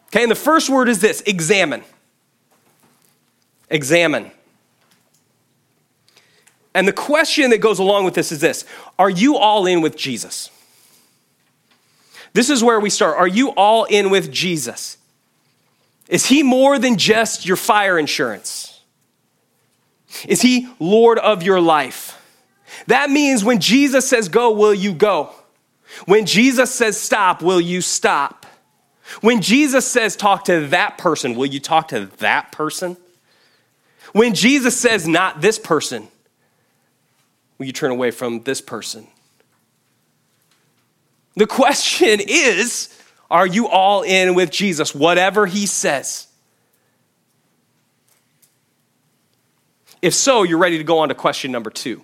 Okay, 0.07 0.23
and 0.23 0.31
the 0.31 0.35
first 0.35 0.69
word 0.69 0.89
is 0.89 0.99
this 0.99 1.21
examine. 1.21 1.83
Examine. 3.69 4.31
And 6.73 6.87
the 6.87 6.93
question 6.93 7.49
that 7.51 7.59
goes 7.59 7.79
along 7.79 8.05
with 8.05 8.13
this 8.13 8.31
is 8.31 8.39
this 8.41 8.65
Are 8.99 9.09
you 9.09 9.37
all 9.37 9.65
in 9.65 9.81
with 9.81 9.95
Jesus? 9.95 10.49
This 12.33 12.49
is 12.49 12.63
where 12.63 12.79
we 12.79 12.89
start. 12.89 13.17
Are 13.17 13.27
you 13.27 13.49
all 13.51 13.85
in 13.85 14.09
with 14.09 14.31
Jesus? 14.31 14.97
Is 16.11 16.25
he 16.25 16.43
more 16.43 16.77
than 16.77 16.97
just 16.97 17.45
your 17.45 17.55
fire 17.55 17.97
insurance? 17.97 18.81
Is 20.27 20.41
he 20.41 20.67
Lord 20.77 21.17
of 21.17 21.41
your 21.41 21.61
life? 21.61 22.21
That 22.87 23.09
means 23.09 23.45
when 23.45 23.61
Jesus 23.61 24.09
says 24.09 24.27
go, 24.27 24.51
will 24.51 24.73
you 24.73 24.93
go? 24.93 25.33
When 26.05 26.25
Jesus 26.25 26.69
says 26.69 26.99
stop, 26.99 27.41
will 27.41 27.61
you 27.61 27.79
stop? 27.79 28.45
When 29.21 29.41
Jesus 29.41 29.87
says 29.87 30.17
talk 30.17 30.43
to 30.45 30.67
that 30.67 30.97
person, 30.97 31.33
will 31.33 31.45
you 31.45 31.61
talk 31.61 31.87
to 31.89 32.07
that 32.17 32.51
person? 32.51 32.97
When 34.11 34.35
Jesus 34.35 34.77
says 34.77 35.07
not 35.07 35.39
this 35.39 35.57
person, 35.57 36.09
will 37.57 37.67
you 37.67 37.73
turn 37.73 37.91
away 37.91 38.11
from 38.11 38.43
this 38.43 38.59
person? 38.59 39.07
The 41.37 41.47
question 41.47 42.19
is 42.19 43.00
are 43.31 43.47
you 43.47 43.69
all 43.69 44.03
in 44.03 44.35
with 44.35 44.51
Jesus, 44.51 44.93
whatever 44.93 45.45
he 45.45 45.65
says? 45.65 46.27
If 50.01 50.13
so, 50.13 50.43
you're 50.43 50.57
ready 50.57 50.77
to 50.77 50.83
go 50.83 50.99
on 50.99 51.09
to 51.09 51.15
question 51.15 51.51
number 51.51 51.69
two. 51.69 52.03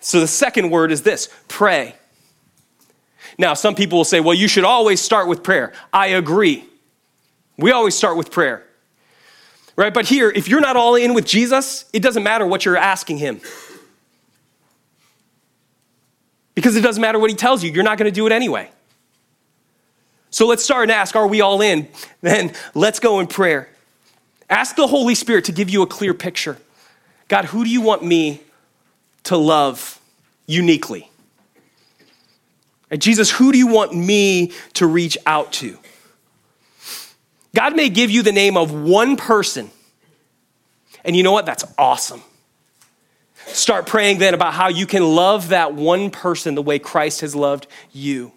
So 0.00 0.20
the 0.20 0.28
second 0.28 0.70
word 0.70 0.92
is 0.92 1.02
this 1.02 1.30
pray. 1.48 1.94
Now, 3.38 3.54
some 3.54 3.74
people 3.74 3.98
will 3.98 4.04
say, 4.04 4.20
well, 4.20 4.34
you 4.34 4.46
should 4.46 4.64
always 4.64 5.00
start 5.00 5.26
with 5.26 5.42
prayer. 5.42 5.72
I 5.92 6.08
agree. 6.08 6.64
We 7.56 7.70
always 7.70 7.94
start 7.94 8.18
with 8.18 8.30
prayer. 8.30 8.66
Right? 9.76 9.94
But 9.94 10.04
here, 10.06 10.30
if 10.30 10.48
you're 10.48 10.60
not 10.60 10.76
all 10.76 10.96
in 10.96 11.14
with 11.14 11.24
Jesus, 11.24 11.86
it 11.94 12.02
doesn't 12.02 12.22
matter 12.22 12.44
what 12.44 12.66
you're 12.66 12.76
asking 12.76 13.16
him. 13.16 13.40
Because 16.54 16.76
it 16.76 16.82
doesn't 16.82 17.00
matter 17.00 17.18
what 17.18 17.30
he 17.30 17.36
tells 17.36 17.64
you, 17.64 17.70
you're 17.70 17.84
not 17.84 17.96
going 17.96 18.10
to 18.10 18.14
do 18.14 18.26
it 18.26 18.32
anyway. 18.32 18.70
So 20.30 20.46
let's 20.46 20.64
start 20.64 20.84
and 20.84 20.92
ask 20.92 21.16
Are 21.16 21.26
we 21.26 21.40
all 21.40 21.60
in? 21.60 21.88
Then 22.20 22.52
let's 22.74 23.00
go 23.00 23.20
in 23.20 23.26
prayer. 23.26 23.68
Ask 24.48 24.76
the 24.76 24.86
Holy 24.86 25.14
Spirit 25.14 25.44
to 25.46 25.52
give 25.52 25.70
you 25.70 25.82
a 25.82 25.86
clear 25.86 26.12
picture. 26.12 26.58
God, 27.28 27.46
who 27.46 27.64
do 27.64 27.70
you 27.70 27.80
want 27.80 28.02
me 28.02 28.40
to 29.24 29.36
love 29.36 30.00
uniquely? 30.46 31.08
And 32.90 33.00
Jesus, 33.00 33.30
who 33.30 33.52
do 33.52 33.58
you 33.58 33.68
want 33.68 33.94
me 33.94 34.52
to 34.74 34.86
reach 34.86 35.16
out 35.24 35.52
to? 35.54 35.78
God 37.54 37.76
may 37.76 37.88
give 37.88 38.10
you 38.10 38.22
the 38.22 38.32
name 38.32 38.56
of 38.56 38.72
one 38.72 39.16
person. 39.16 39.70
And 41.04 41.16
you 41.16 41.22
know 41.22 41.32
what? 41.32 41.46
That's 41.46 41.64
awesome. 41.78 42.22
Start 43.46 43.86
praying 43.86 44.18
then 44.18 44.34
about 44.34 44.54
how 44.54 44.68
you 44.68 44.86
can 44.86 45.02
love 45.02 45.48
that 45.48 45.74
one 45.74 46.10
person 46.10 46.54
the 46.54 46.62
way 46.62 46.78
Christ 46.78 47.20
has 47.22 47.34
loved 47.34 47.66
you. 47.92 48.32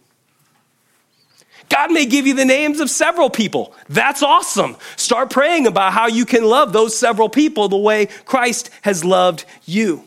God 1.73 1.91
may 1.91 2.05
give 2.05 2.27
you 2.27 2.35
the 2.35 2.45
names 2.45 2.79
of 2.79 2.87
several 2.87 3.31
people. 3.31 3.73
That's 3.89 4.21
awesome. 4.21 4.77
Start 4.95 5.31
praying 5.31 5.65
about 5.65 5.91
how 5.91 6.05
you 6.05 6.23
can 6.23 6.43
love 6.43 6.71
those 6.71 6.95
several 6.95 7.29
people 7.29 7.67
the 7.67 7.77
way 7.77 8.05
Christ 8.25 8.69
has 8.83 9.03
loved 9.03 9.45
you. 9.65 10.03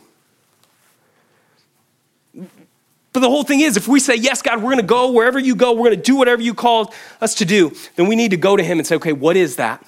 But 2.33 3.19
the 3.19 3.29
whole 3.29 3.43
thing 3.43 3.59
is, 3.59 3.75
if 3.75 3.85
we 3.85 3.99
say, 3.99 4.15
Yes, 4.15 4.41
God, 4.41 4.59
we're 4.59 4.71
going 4.71 4.77
to 4.77 4.83
go 4.83 5.11
wherever 5.11 5.37
you 5.37 5.57
go, 5.57 5.73
we're 5.73 5.89
going 5.89 5.97
to 5.97 6.01
do 6.01 6.15
whatever 6.15 6.41
you 6.41 6.53
called 6.53 6.93
us 7.19 7.35
to 7.35 7.45
do, 7.45 7.73
then 7.97 8.07
we 8.07 8.15
need 8.15 8.31
to 8.31 8.37
go 8.37 8.55
to 8.55 8.63
Him 8.63 8.77
and 8.77 8.87
say, 8.87 8.95
Okay, 8.95 9.11
what 9.11 9.35
is 9.35 9.57
that? 9.57 9.85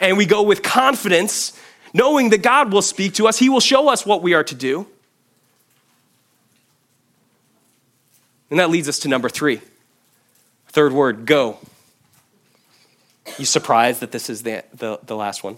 And 0.00 0.16
we 0.16 0.24
go 0.24 0.42
with 0.42 0.62
confidence 0.62 1.52
knowing 1.92 2.30
that 2.30 2.40
God 2.42 2.72
will 2.72 2.80
speak 2.80 3.12
to 3.14 3.28
us, 3.28 3.38
He 3.38 3.50
will 3.50 3.60
show 3.60 3.90
us 3.90 4.06
what 4.06 4.22
we 4.22 4.32
are 4.32 4.44
to 4.44 4.54
do. 4.54 4.86
And 8.48 8.58
that 8.58 8.70
leads 8.70 8.88
us 8.88 9.00
to 9.00 9.08
number 9.08 9.28
three. 9.28 9.60
Third 10.76 10.92
word, 10.92 11.24
go. 11.24 11.56
You 13.38 13.46
surprised 13.46 14.00
that 14.00 14.12
this 14.12 14.28
is 14.28 14.42
the, 14.42 14.62
the, 14.74 15.00
the 15.06 15.16
last 15.16 15.42
one? 15.42 15.56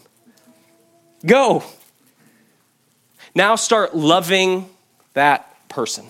Go. 1.26 1.64
Now 3.34 3.56
start 3.56 3.96
loving 3.96 4.70
that 5.14 5.68
person. 5.68 6.06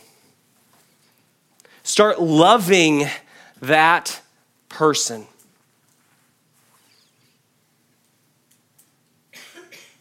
Start 1.84 2.20
loving 2.20 3.06
that 3.62 4.20
person. 4.68 5.26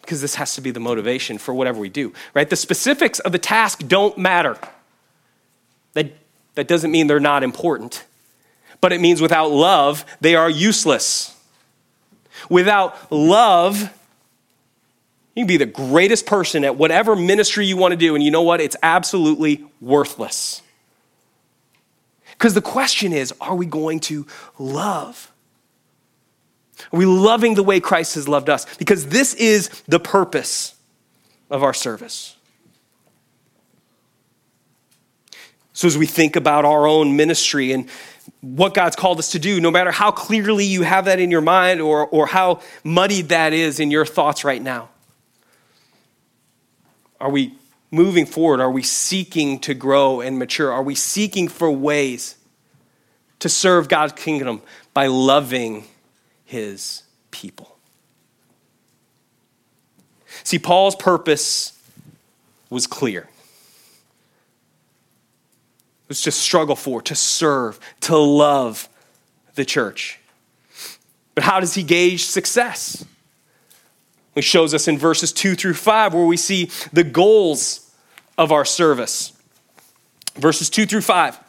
because 0.02 0.20
this 0.20 0.36
has 0.36 0.56
to 0.56 0.62
be 0.62 0.72
the 0.72 0.82
motivation 0.82 1.38
for 1.38 1.54
whatever 1.54 1.80
we 1.80 1.88
do, 1.88 2.12
right? 2.34 2.50
The 2.50 2.58
specifics 2.58 3.20
of 3.20 3.32
the 3.32 3.40
task 3.40 3.88
don't 3.88 4.18
matter. 4.18 4.58
That, 5.94 6.12
that 6.56 6.68
doesn't 6.68 6.92
mean 6.92 7.08
they're 7.08 7.22
not 7.22 7.42
important, 7.42 8.04
but 8.82 8.94
it 8.94 9.02
means 9.02 9.22
without 9.22 9.52
love, 9.52 10.06
they 10.22 10.36
are 10.36 10.50
useless. 10.50 11.36
Without 12.50 13.12
love, 13.12 13.82
you 15.36 15.44
can 15.44 15.48
be 15.48 15.58
the 15.58 15.66
greatest 15.66 16.26
person 16.26 16.64
at 16.64 16.76
whatever 16.76 17.16
ministry 17.16 17.66
you 17.66 17.78
want 17.78 17.92
to 17.92 17.98
do, 17.98 18.16
and 18.16 18.24
you 18.24 18.32
know 18.32 18.42
what? 18.42 18.62
It's 18.62 18.76
absolutely 18.82 19.64
worthless. 19.82 20.62
Because 22.32 22.54
the 22.54 22.62
question 22.62 23.14
is 23.14 23.34
are 23.42 23.56
we 23.56 23.66
going 23.66 24.00
to 24.02 24.28
love? 24.60 25.32
Are 26.94 26.98
we 27.00 27.06
loving 27.06 27.56
the 27.56 27.64
way 27.64 27.80
Christ 27.80 28.16
has 28.16 28.28
loved 28.28 28.50
us? 28.50 28.66
Because 28.78 29.08
this 29.08 29.34
is 29.34 29.70
the 29.88 30.00
purpose 30.00 30.76
of 31.50 31.64
our 31.64 31.74
service. 31.74 32.36
So, 35.74 35.88
as 35.88 35.98
we 35.98 36.06
think 36.08 36.36
about 36.36 36.66
our 36.66 36.88
own 36.88 37.16
ministry 37.16 37.72
and 37.72 37.88
what 38.42 38.74
God's 38.74 38.96
called 38.96 39.20
us 39.20 39.32
to 39.32 39.40
do, 39.40 39.60
no 39.60 39.72
matter 39.72 39.92
how 39.92 40.12
clearly 40.12 40.66
you 40.66 40.84
have 40.84 41.06
that 41.06 41.20
in 41.20 41.32
your 41.32 41.42
mind 41.42 41.82
or, 41.82 42.08
or 42.08 42.28
how 42.28 42.62
muddied 42.84 43.30
that 43.30 43.54
is 43.54 43.80
in 43.80 43.92
your 43.92 44.06
thoughts 44.06 44.44
right 44.44 44.62
now, 44.62 44.90
are 47.20 47.30
we 47.30 47.56
moving 47.92 48.26
forward? 48.26 48.60
Are 48.60 48.72
we 48.72 48.84
seeking 48.84 49.60
to 49.60 49.74
grow 49.74 50.22
and 50.22 50.38
mature? 50.38 50.72
Are 50.72 50.84
we 50.84 50.96
seeking 50.96 51.48
for 51.48 51.72
ways 51.72 52.36
to 53.40 53.50
serve 53.50 53.88
God's 53.88 54.14
kingdom 54.14 54.62
by 54.94 55.08
loving 55.08 55.86
his 56.46 57.04
people. 57.32 57.78
See, 60.44 60.60
Paul's 60.60 60.96
purpose 60.96 61.80
was 62.70 62.88
clear. 62.88 63.30
Was 66.08 66.22
to 66.22 66.32
struggle 66.32 66.76
for, 66.76 67.02
to 67.02 67.16
serve, 67.16 67.80
to 68.02 68.16
love 68.18 68.88
the 69.56 69.66
church. 69.66 70.20
But 71.36 71.44
how 71.44 71.60
does 71.60 71.74
he 71.74 71.84
gauge 71.84 72.26
success? 72.26 73.06
He 74.34 74.42
shows 74.42 74.74
us 74.74 74.88
in 74.88 74.98
verses 74.98 75.34
2 75.34 75.56
through 75.56 75.74
5 75.74 76.14
where 76.14 76.26
we 76.26 76.38
see 76.38 76.70
the 76.94 77.04
goals 77.04 77.92
of 78.38 78.52
our 78.52 78.66
service. 78.66 79.34
Verses 80.36 80.70
2 80.70 80.86
through 80.86 81.02
5. 81.02 81.40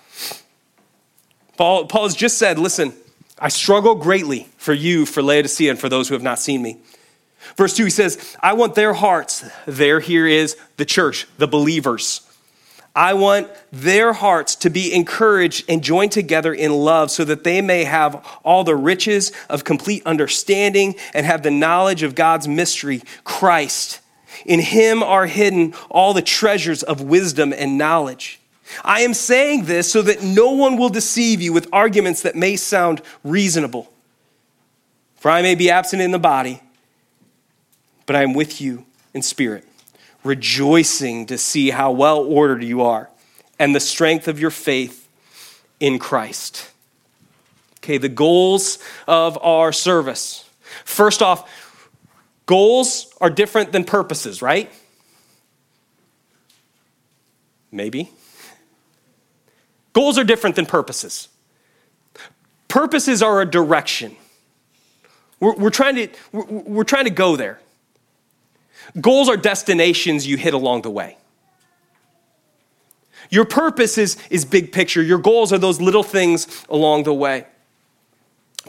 Paul, 1.56 1.86
Paul 1.86 2.04
has 2.04 2.14
just 2.14 2.38
said, 2.38 2.58
listen, 2.58 2.94
I 3.38 3.48
struggle 3.48 3.94
greatly 3.94 4.48
for 4.56 4.72
you, 4.72 5.06
for 5.06 5.22
Laodicea, 5.22 5.70
and 5.70 5.78
for 5.78 5.88
those 5.88 6.08
who 6.08 6.14
have 6.14 6.22
not 6.22 6.38
seen 6.38 6.62
me. 6.62 6.78
Verse 7.56 7.76
2, 7.76 7.84
he 7.84 7.90
says, 7.90 8.36
I 8.40 8.54
want 8.54 8.74
their 8.74 8.92
hearts. 8.92 9.44
There, 9.66 10.00
here 10.00 10.26
is 10.26 10.56
the 10.76 10.84
church, 10.84 11.26
the 11.38 11.48
believers. 11.48 12.27
I 12.98 13.14
want 13.14 13.48
their 13.70 14.12
hearts 14.12 14.56
to 14.56 14.70
be 14.70 14.92
encouraged 14.92 15.66
and 15.68 15.84
joined 15.84 16.10
together 16.10 16.52
in 16.52 16.72
love 16.72 17.12
so 17.12 17.24
that 17.26 17.44
they 17.44 17.60
may 17.60 17.84
have 17.84 18.26
all 18.42 18.64
the 18.64 18.74
riches 18.74 19.30
of 19.48 19.62
complete 19.62 20.04
understanding 20.04 20.96
and 21.14 21.24
have 21.24 21.44
the 21.44 21.50
knowledge 21.52 22.02
of 22.02 22.16
God's 22.16 22.48
mystery, 22.48 23.02
Christ. 23.22 24.00
In 24.44 24.58
him 24.58 25.04
are 25.04 25.26
hidden 25.26 25.74
all 25.88 26.12
the 26.12 26.22
treasures 26.22 26.82
of 26.82 27.00
wisdom 27.00 27.52
and 27.52 27.78
knowledge. 27.78 28.40
I 28.84 29.02
am 29.02 29.14
saying 29.14 29.66
this 29.66 29.92
so 29.92 30.02
that 30.02 30.24
no 30.24 30.50
one 30.50 30.76
will 30.76 30.88
deceive 30.88 31.40
you 31.40 31.52
with 31.52 31.68
arguments 31.72 32.22
that 32.22 32.34
may 32.34 32.56
sound 32.56 33.00
reasonable. 33.22 33.92
For 35.18 35.30
I 35.30 35.40
may 35.42 35.54
be 35.54 35.70
absent 35.70 36.02
in 36.02 36.10
the 36.10 36.18
body, 36.18 36.60
but 38.06 38.16
I 38.16 38.24
am 38.24 38.34
with 38.34 38.60
you 38.60 38.86
in 39.14 39.22
spirit 39.22 39.68
rejoicing 40.24 41.26
to 41.26 41.38
see 41.38 41.70
how 41.70 41.90
well 41.90 42.18
ordered 42.18 42.62
you 42.62 42.82
are 42.82 43.08
and 43.58 43.74
the 43.74 43.80
strength 43.80 44.28
of 44.28 44.38
your 44.40 44.50
faith 44.50 45.08
in 45.80 45.98
Christ. 45.98 46.70
Okay, 47.78 47.98
the 47.98 48.08
goals 48.08 48.78
of 49.06 49.38
our 49.42 49.72
service. 49.72 50.48
First 50.84 51.22
off, 51.22 51.80
goals 52.46 53.12
are 53.20 53.30
different 53.30 53.72
than 53.72 53.84
purposes, 53.84 54.42
right? 54.42 54.70
Maybe. 57.70 58.10
Goals 59.92 60.18
are 60.18 60.24
different 60.24 60.56
than 60.56 60.66
purposes. 60.66 61.28
Purposes 62.68 63.22
are 63.22 63.40
a 63.40 63.46
direction. 63.46 64.16
We're, 65.40 65.54
we're 65.54 65.70
trying 65.70 65.96
to, 65.96 66.08
we're, 66.32 66.44
we're 66.44 66.84
trying 66.84 67.04
to 67.04 67.10
go 67.10 67.36
there. 67.36 67.60
Goals 69.00 69.28
are 69.28 69.36
destinations 69.36 70.26
you 70.26 70.36
hit 70.36 70.54
along 70.54 70.82
the 70.82 70.90
way. 70.90 71.16
Your 73.30 73.44
purpose 73.44 73.98
is, 73.98 74.16
is 74.30 74.44
big 74.44 74.72
picture. 74.72 75.02
Your 75.02 75.18
goals 75.18 75.52
are 75.52 75.58
those 75.58 75.80
little 75.80 76.02
things 76.02 76.64
along 76.68 77.04
the 77.04 77.14
way. 77.14 77.46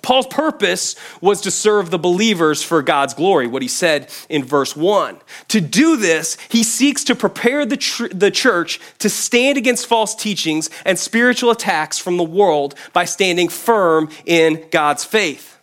Paul's 0.02 0.28
purpose 0.28 0.96
was 1.20 1.42
to 1.42 1.52
serve 1.52 1.90
the 1.90 2.00
believers 2.00 2.64
for 2.64 2.82
God's 2.82 3.14
glory, 3.14 3.48
what 3.48 3.62
he 3.62 3.68
said 3.68 4.10
in 4.30 4.44
verse 4.44 4.76
1. 4.76 5.20
To 5.50 5.62
do 5.62 5.98
this, 5.98 6.38
he 6.50 6.64
seeks 6.64 7.04
to 7.06 7.16
prepare 7.16 7.66
the, 7.66 7.78
tr- 7.78 8.08
the 8.08 8.32
church 8.32 8.80
to 9.00 9.10
stand 9.10 9.58
against 9.58 9.88
false 9.88 10.16
teachings 10.16 10.70
and 10.86 10.98
spiritual 10.98 11.52
attacks 11.52 11.98
from 11.98 12.18
the 12.18 12.24
world 12.24 12.76
by 12.94 13.06
standing 13.06 13.50
firm 13.50 14.10
in 14.26 14.66
God's 14.72 15.04
faith. 15.04 15.59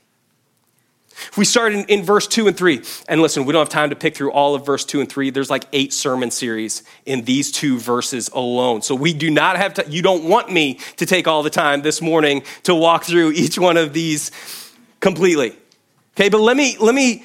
If 1.28 1.38
we 1.38 1.46
start 1.46 1.72
in, 1.72 1.84
in, 1.86 2.04
verse 2.04 2.26
2 2.26 2.46
and 2.46 2.56
3, 2.56 2.82
and 3.08 3.22
listen, 3.22 3.46
we 3.46 3.52
don't 3.52 3.60
have 3.60 3.70
time 3.70 3.88
to 3.88 3.96
pick 3.96 4.14
through 4.14 4.32
all 4.32 4.54
of 4.54 4.66
verse 4.66 4.84
2 4.84 5.00
and 5.00 5.08
3. 5.08 5.30
There's 5.30 5.48
like 5.48 5.64
eight 5.72 5.94
sermon 5.94 6.30
series 6.30 6.82
in 7.06 7.24
these 7.24 7.50
two 7.50 7.78
verses 7.78 8.28
alone. 8.34 8.82
So 8.82 8.94
we 8.94 9.14
do 9.14 9.30
not 9.30 9.56
have 9.56 9.74
to, 9.74 9.90
you 9.90 10.02
don't 10.02 10.24
want 10.24 10.52
me 10.52 10.78
to 10.96 11.06
take 11.06 11.26
all 11.26 11.42
the 11.42 11.50
time 11.50 11.80
this 11.80 12.02
morning 12.02 12.42
to 12.64 12.74
walk 12.74 13.04
through 13.04 13.32
each 13.32 13.58
one 13.58 13.78
of 13.78 13.94
these 13.94 14.30
completely. 15.00 15.56
Okay, 16.14 16.28
but 16.28 16.40
let 16.40 16.56
me, 16.56 16.76
let 16.78 16.94
me 16.94 17.24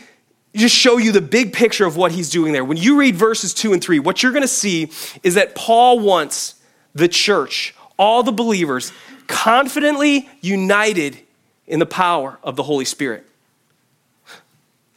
just 0.56 0.76
show 0.76 0.98
you 0.98 1.12
the 1.12 1.22
big 1.22 1.52
picture 1.52 1.86
of 1.86 1.98
what 1.98 2.14
he's 2.14 2.30
doing 2.30 2.54
there. 2.54 2.64
When 2.64 2.78
you 2.78 2.98
read 2.98 3.16
verses 3.16 3.54
2 3.54 3.74
and 3.74 3.84
3, 3.84 4.00
what 4.00 4.24
you're 4.24 4.32
going 4.32 4.42
to 4.42 4.48
see 4.48 4.90
is 5.22 5.36
that 5.36 5.54
Paul 5.54 6.00
wants 6.00 6.56
the 6.96 7.10
church, 7.10 7.76
all 8.00 8.24
the 8.24 8.32
believers, 8.32 8.94
confidently 9.28 10.30
united 10.40 11.20
in 11.68 11.80
the 11.80 11.86
power 11.86 12.40
of 12.42 12.56
the 12.56 12.64
Holy 12.64 12.86
Spirit 12.86 13.26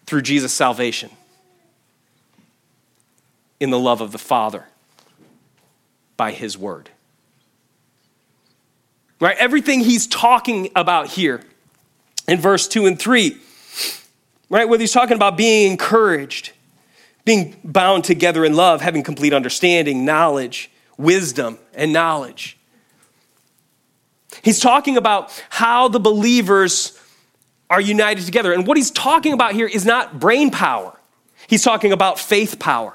through 0.07 0.23
Jesus' 0.23 0.53
salvation 0.53 1.11
in 3.61 3.71
the 3.71 3.79
love 3.79 4.01
of 4.01 4.13
the 4.13 4.19
Father 4.19 4.67
by 6.17 6.33
His 6.33 6.59
Word. 6.59 6.91
Right? 9.21 9.37
Everything 9.39 9.81
he's 9.81 10.07
talking 10.07 10.71
about 10.77 11.09
here 11.09 11.41
in 12.29 12.41
verse 12.41 12.69
2 12.69 12.87
and 12.87 12.99
3, 12.99 13.39
right? 14.51 14.69
Whether 14.69 14.83
he's 14.83 14.93
talking 14.93 15.15
about 15.17 15.37
being 15.37 15.71
encouraged, 15.71 16.53
being 17.25 17.57
bound 17.65 18.05
together 18.05 18.45
in 18.45 18.55
love, 18.55 18.81
having 18.81 19.03
complete 19.03 19.33
understanding, 19.33 20.05
knowledge, 20.05 20.71
wisdom, 20.99 21.59
and 21.73 21.93
knowledge. 21.93 22.59
He's 24.43 24.61
talking 24.61 24.97
about 24.97 25.43
how 25.49 25.89
the 25.89 26.01
believers 26.01 26.99
are 27.75 27.81
united 27.81 28.25
together. 28.25 28.53
And 28.53 28.69
what 28.69 28.77
he's 28.77 28.93
talking 28.93 29.33
about 29.33 29.53
here 29.53 29.67
is 29.67 29.85
not 29.85 30.21
brain 30.21 30.53
power, 30.53 30.97
he's 31.49 31.65
talking 31.65 31.93
about 31.93 32.21
faith 32.21 32.61
power. 32.61 32.95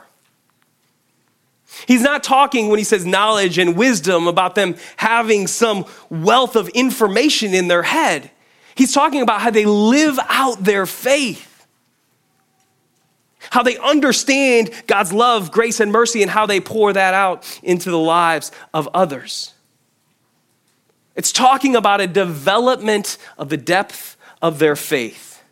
He's 1.88 2.02
not 2.02 2.24
talking 2.24 2.70
when 2.70 2.80
he 2.80 2.84
says 2.84 3.06
knowledge 3.06 3.58
and 3.58 3.78
wisdom 3.78 4.28
about 4.28 4.56
them 4.56 4.76
having 4.98 5.48
some 5.48 5.86
wealth 6.10 6.56
of 6.56 6.68
information 6.70 7.54
in 7.54 7.68
their 7.68 7.84
head. 7.84 8.32
He's 8.74 8.92
talking 8.92 9.22
about 9.22 9.42
how 9.42 9.52
they 9.52 9.65
live 9.65 10.18
out 10.30 10.63
their 10.63 10.86
faith, 10.86 11.68
how 13.52 13.62
they 13.62 13.78
understand 13.78 14.72
God's 14.88 15.13
love, 15.13 15.52
grace, 15.52 15.80
and 15.80 15.92
mercy, 15.92 16.22
and 16.22 16.32
how 16.32 16.48
they 16.48 16.60
pour 16.60 16.92
that 16.92 17.13
out 17.13 17.60
into 17.62 17.92
the 17.92 18.00
lives 18.00 18.52
of 18.74 18.89
others. 18.94 19.54
It's 21.15 21.32
talking 21.32 21.76
about 21.76 22.02
a 22.02 22.08
development 22.08 23.18
of 23.38 23.50
the 23.50 23.58
depth 23.58 24.18
of 24.41 24.60
their 24.60 24.75
faith. 24.75 25.43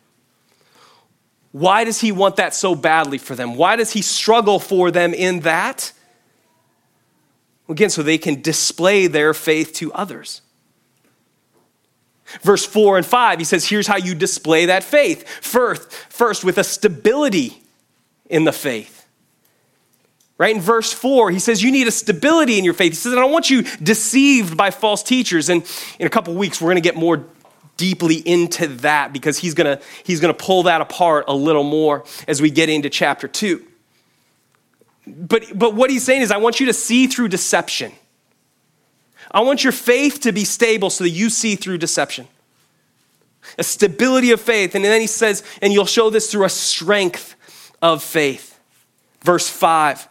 Why 1.52 1.84
does 1.84 2.00
he 2.00 2.12
want 2.12 2.36
that 2.36 2.54
so 2.54 2.74
badly 2.74 3.18
for 3.18 3.34
them? 3.34 3.54
Why 3.54 3.76
does 3.76 3.92
he 3.92 4.02
struggle 4.02 4.58
for 4.58 4.90
them 4.90 5.14
in 5.14 5.40
that? 5.40 5.92
Again, 7.68 7.90
so 7.90 8.02
they 8.02 8.18
can 8.18 8.40
display 8.40 9.06
their 9.06 9.34
faith 9.34 9.72
to 9.74 9.92
others. 9.92 10.40
Verse 12.42 12.64
4 12.64 12.98
and 12.98 13.06
5, 13.06 13.38
he 13.38 13.44
says, 13.44 13.66
Here's 13.66 13.86
how 13.86 13.96
you 13.96 14.14
display 14.14 14.66
that 14.66 14.84
faith. 14.84 15.26
First, 15.26 15.90
first 15.90 16.44
with 16.44 16.58
a 16.58 16.64
stability 16.64 17.62
in 18.28 18.44
the 18.44 18.52
faith. 18.52 19.06
Right 20.36 20.54
in 20.54 20.62
verse 20.62 20.92
4, 20.92 21.30
he 21.30 21.38
says, 21.38 21.62
You 21.62 21.72
need 21.72 21.88
a 21.88 21.90
stability 21.90 22.58
in 22.58 22.64
your 22.64 22.74
faith. 22.74 22.92
He 22.92 22.96
says, 22.96 23.12
I 23.12 23.16
don't 23.16 23.32
want 23.32 23.50
you 23.50 23.62
deceived 23.82 24.56
by 24.56 24.70
false 24.70 25.02
teachers. 25.02 25.48
And 25.48 25.64
in 25.98 26.06
a 26.06 26.10
couple 26.10 26.34
weeks, 26.34 26.60
we're 26.60 26.66
going 26.66 26.76
to 26.76 26.80
get 26.82 26.96
more 26.96 27.24
deeply 27.78 28.16
into 28.16 28.66
that 28.66 29.14
because 29.14 29.38
he's 29.38 29.54
going 29.54 29.78
to 29.78 29.82
he's 30.04 30.20
going 30.20 30.34
to 30.34 30.44
pull 30.44 30.64
that 30.64 30.82
apart 30.82 31.24
a 31.28 31.34
little 31.34 31.64
more 31.64 32.04
as 32.26 32.42
we 32.42 32.50
get 32.50 32.68
into 32.68 32.90
chapter 32.90 33.26
2 33.26 33.64
but 35.06 35.44
but 35.54 35.74
what 35.74 35.88
he's 35.88 36.04
saying 36.04 36.20
is 36.20 36.30
i 36.30 36.36
want 36.36 36.60
you 36.60 36.66
to 36.66 36.74
see 36.74 37.06
through 37.06 37.28
deception. 37.28 37.92
I 39.30 39.40
want 39.40 39.62
your 39.62 39.72
faith 39.72 40.20
to 40.20 40.32
be 40.32 40.44
stable 40.44 40.90
so 40.90 41.04
that 41.04 41.10
you 41.10 41.30
see 41.30 41.56
through 41.56 41.78
deception. 41.78 42.28
A 43.58 43.62
stability 43.62 44.30
of 44.30 44.40
faith. 44.40 44.74
And 44.74 44.84
then 44.84 45.00
he 45.00 45.06
says 45.06 45.42
and 45.60 45.72
you'll 45.72 45.86
show 45.86 46.10
this 46.10 46.30
through 46.30 46.44
a 46.44 46.50
strength 46.50 47.36
of 47.82 48.02
faith. 48.02 48.58
Verse 49.22 49.48
5 49.48 50.08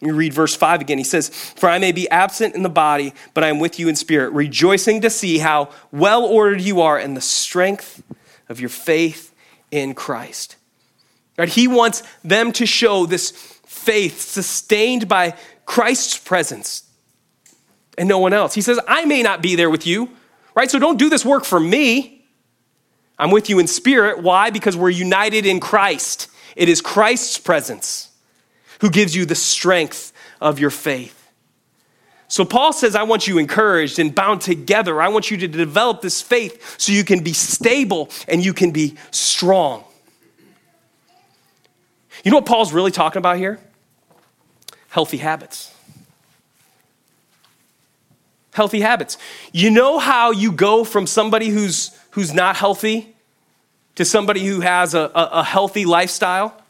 you 0.00 0.14
read 0.14 0.32
verse 0.32 0.54
5 0.54 0.80
again. 0.80 0.98
He 0.98 1.04
says, 1.04 1.28
For 1.28 1.68
I 1.68 1.78
may 1.78 1.92
be 1.92 2.08
absent 2.10 2.54
in 2.54 2.62
the 2.62 2.68
body, 2.68 3.12
but 3.34 3.42
I 3.42 3.48
am 3.48 3.58
with 3.58 3.80
you 3.80 3.88
in 3.88 3.96
spirit, 3.96 4.30
rejoicing 4.32 5.00
to 5.00 5.10
see 5.10 5.38
how 5.38 5.70
well 5.90 6.24
ordered 6.24 6.60
you 6.60 6.80
are 6.80 6.98
in 6.98 7.14
the 7.14 7.20
strength 7.20 8.02
of 8.48 8.60
your 8.60 8.68
faith 8.68 9.34
in 9.70 9.94
Christ. 9.94 10.56
Right? 11.36 11.48
He 11.48 11.66
wants 11.66 12.02
them 12.22 12.52
to 12.52 12.66
show 12.66 13.06
this 13.06 13.30
faith 13.66 14.20
sustained 14.20 15.08
by 15.08 15.36
Christ's 15.66 16.16
presence 16.18 16.84
and 17.96 18.08
no 18.08 18.18
one 18.18 18.32
else. 18.32 18.54
He 18.54 18.60
says, 18.60 18.78
I 18.86 19.04
may 19.04 19.22
not 19.22 19.42
be 19.42 19.56
there 19.56 19.70
with 19.70 19.86
you, 19.86 20.10
right? 20.54 20.70
So 20.70 20.78
don't 20.78 20.98
do 20.98 21.10
this 21.10 21.24
work 21.24 21.44
for 21.44 21.58
me. 21.58 22.24
I'm 23.18 23.32
with 23.32 23.50
you 23.50 23.58
in 23.58 23.66
spirit. 23.66 24.22
Why? 24.22 24.50
Because 24.50 24.76
we're 24.76 24.90
united 24.90 25.44
in 25.44 25.58
Christ. 25.58 26.28
It 26.54 26.68
is 26.68 26.80
Christ's 26.80 27.38
presence 27.38 28.07
who 28.80 28.90
gives 28.90 29.14
you 29.14 29.24
the 29.24 29.34
strength 29.34 30.12
of 30.40 30.58
your 30.58 30.70
faith. 30.70 31.14
So 32.28 32.44
Paul 32.44 32.74
says, 32.74 32.94
I 32.94 33.04
want 33.04 33.26
you 33.26 33.38
encouraged 33.38 33.98
and 33.98 34.14
bound 34.14 34.42
together. 34.42 35.00
I 35.00 35.08
want 35.08 35.30
you 35.30 35.38
to 35.38 35.48
develop 35.48 36.02
this 36.02 36.20
faith 36.20 36.78
so 36.78 36.92
you 36.92 37.02
can 37.02 37.24
be 37.24 37.32
stable 37.32 38.10
and 38.28 38.44
you 38.44 38.52
can 38.52 38.70
be 38.70 38.96
strong. 39.10 39.84
You 42.22 42.30
know 42.30 42.36
what 42.38 42.46
Paul's 42.46 42.72
really 42.72 42.90
talking 42.90 43.18
about 43.18 43.38
here? 43.38 43.58
Healthy 44.90 45.16
habits. 45.16 45.74
Healthy 48.52 48.80
habits. 48.80 49.16
You 49.52 49.70
know 49.70 49.98
how 49.98 50.32
you 50.32 50.52
go 50.52 50.84
from 50.84 51.06
somebody 51.06 51.48
who's, 51.48 51.96
who's 52.10 52.34
not 52.34 52.56
healthy 52.56 53.14
to 53.94 54.04
somebody 54.04 54.44
who 54.44 54.60
has 54.60 54.94
a, 54.94 55.10
a, 55.14 55.28
a 55.32 55.44
healthy 55.44 55.86
lifestyle? 55.86 56.60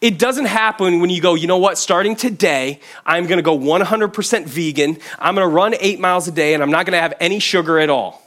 It 0.00 0.18
doesn't 0.18 0.46
happen 0.46 1.00
when 1.00 1.10
you 1.10 1.20
go, 1.20 1.34
you 1.34 1.46
know 1.46 1.58
what, 1.58 1.78
starting 1.78 2.16
today, 2.16 2.80
I'm 3.04 3.26
gonna 3.26 3.42
go 3.42 3.58
100% 3.58 4.44
vegan. 4.44 4.98
I'm 5.18 5.34
gonna 5.34 5.48
run 5.48 5.74
eight 5.80 6.00
miles 6.00 6.28
a 6.28 6.32
day 6.32 6.54
and 6.54 6.62
I'm 6.62 6.70
not 6.70 6.86
gonna 6.86 7.00
have 7.00 7.14
any 7.20 7.38
sugar 7.38 7.78
at 7.78 7.88
all. 7.88 8.22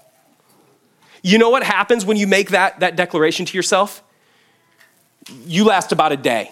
You 1.21 1.37
know 1.37 1.49
what 1.49 1.63
happens 1.63 2.05
when 2.05 2.17
you 2.17 2.27
make 2.27 2.51
that, 2.51 2.79
that 2.79 2.95
declaration 2.95 3.45
to 3.45 3.57
yourself? 3.57 4.01
You 5.45 5.65
last 5.65 5.91
about 5.91 6.11
a 6.11 6.17
day. 6.17 6.51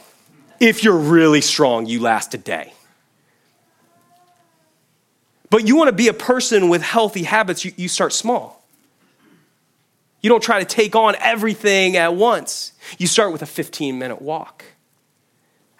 If 0.59 0.83
you're 0.83 0.97
really 0.97 1.41
strong, 1.41 1.85
you 1.85 2.01
last 2.01 2.33
a 2.33 2.37
day. 2.37 2.73
But 5.49 5.65
you 5.67 5.77
want 5.77 5.87
to 5.87 5.95
be 5.95 6.09
a 6.09 6.13
person 6.13 6.67
with 6.67 6.81
healthy 6.81 7.23
habits, 7.23 7.63
you, 7.63 7.71
you 7.77 7.87
start 7.87 8.11
small. 8.11 8.65
You 10.21 10.29
don't 10.29 10.43
try 10.43 10.59
to 10.59 10.65
take 10.65 10.95
on 10.95 11.15
everything 11.19 11.95
at 11.95 12.15
once. 12.15 12.73
You 12.97 13.07
start 13.07 13.31
with 13.31 13.41
a 13.41 13.45
15 13.45 13.97
minute 13.97 14.21
walk. 14.21 14.65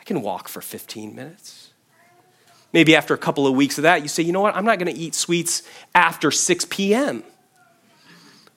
Can 0.07 0.21
walk 0.21 0.47
for 0.47 0.61
15 0.61 1.13
minutes. 1.13 1.71
Maybe 2.71 2.95
after 2.95 3.13
a 3.13 3.17
couple 3.17 3.45
of 3.45 3.55
weeks 3.55 3.77
of 3.77 3.81
that, 3.81 4.03
you 4.03 4.07
say, 4.07 4.23
you 4.23 4.31
know 4.31 4.39
what, 4.39 4.55
I'm 4.55 4.63
not 4.63 4.79
going 4.79 4.93
to 4.93 4.97
eat 4.97 5.13
sweets 5.13 5.63
after 5.93 6.31
6 6.31 6.65
p.m. 6.69 7.23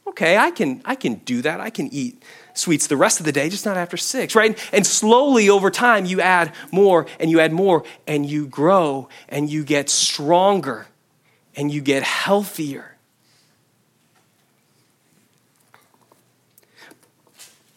Okay, 0.07 0.37
I 0.37 0.53
can, 0.53 0.81
I 0.85 0.95
can 0.95 1.15
do 1.17 1.43
that. 1.43 1.61
I 1.61 1.71
can 1.71 1.93
eat 1.93 2.23
sweets 2.55 2.87
the 2.87 2.97
rest 2.97 3.19
of 3.19 3.27
the 3.27 3.33
day, 3.33 3.49
just 3.49 3.67
not 3.67 3.77
after 3.77 3.97
six, 3.97 4.37
right? 4.37 4.57
And 4.73 4.87
slowly 4.87 5.51
over 5.51 5.73
time, 5.73 6.05
you 6.05 6.21
add 6.21 6.55
more 6.71 7.07
and 7.19 7.29
you 7.29 7.41
add 7.41 7.53
more 7.53 7.83
and 8.07 8.25
you 8.25 8.47
grow 8.47 9.09
and 9.29 9.51
you 9.51 9.65
get 9.65 9.91
stronger 9.91 10.87
and 11.57 11.73
you 11.73 11.81
get 11.81 12.05
healthier. 12.05 12.97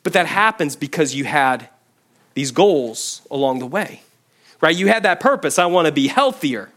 But 0.04 0.14
that 0.14 0.28
happens 0.28 0.76
because 0.76 1.16
you 1.16 1.24
had 1.24 1.70
these 2.34 2.52
goals 2.52 3.22
along 3.30 3.60
the 3.60 3.67
way, 3.67 4.02
right? 4.62 4.76
You 4.76 4.88
had 4.88 5.04
that 5.04 5.19
purpose. 5.19 5.60
I 5.60 5.65
want 5.65 5.88
to 5.88 5.91
be 5.91 6.08
healthier. 6.08 6.69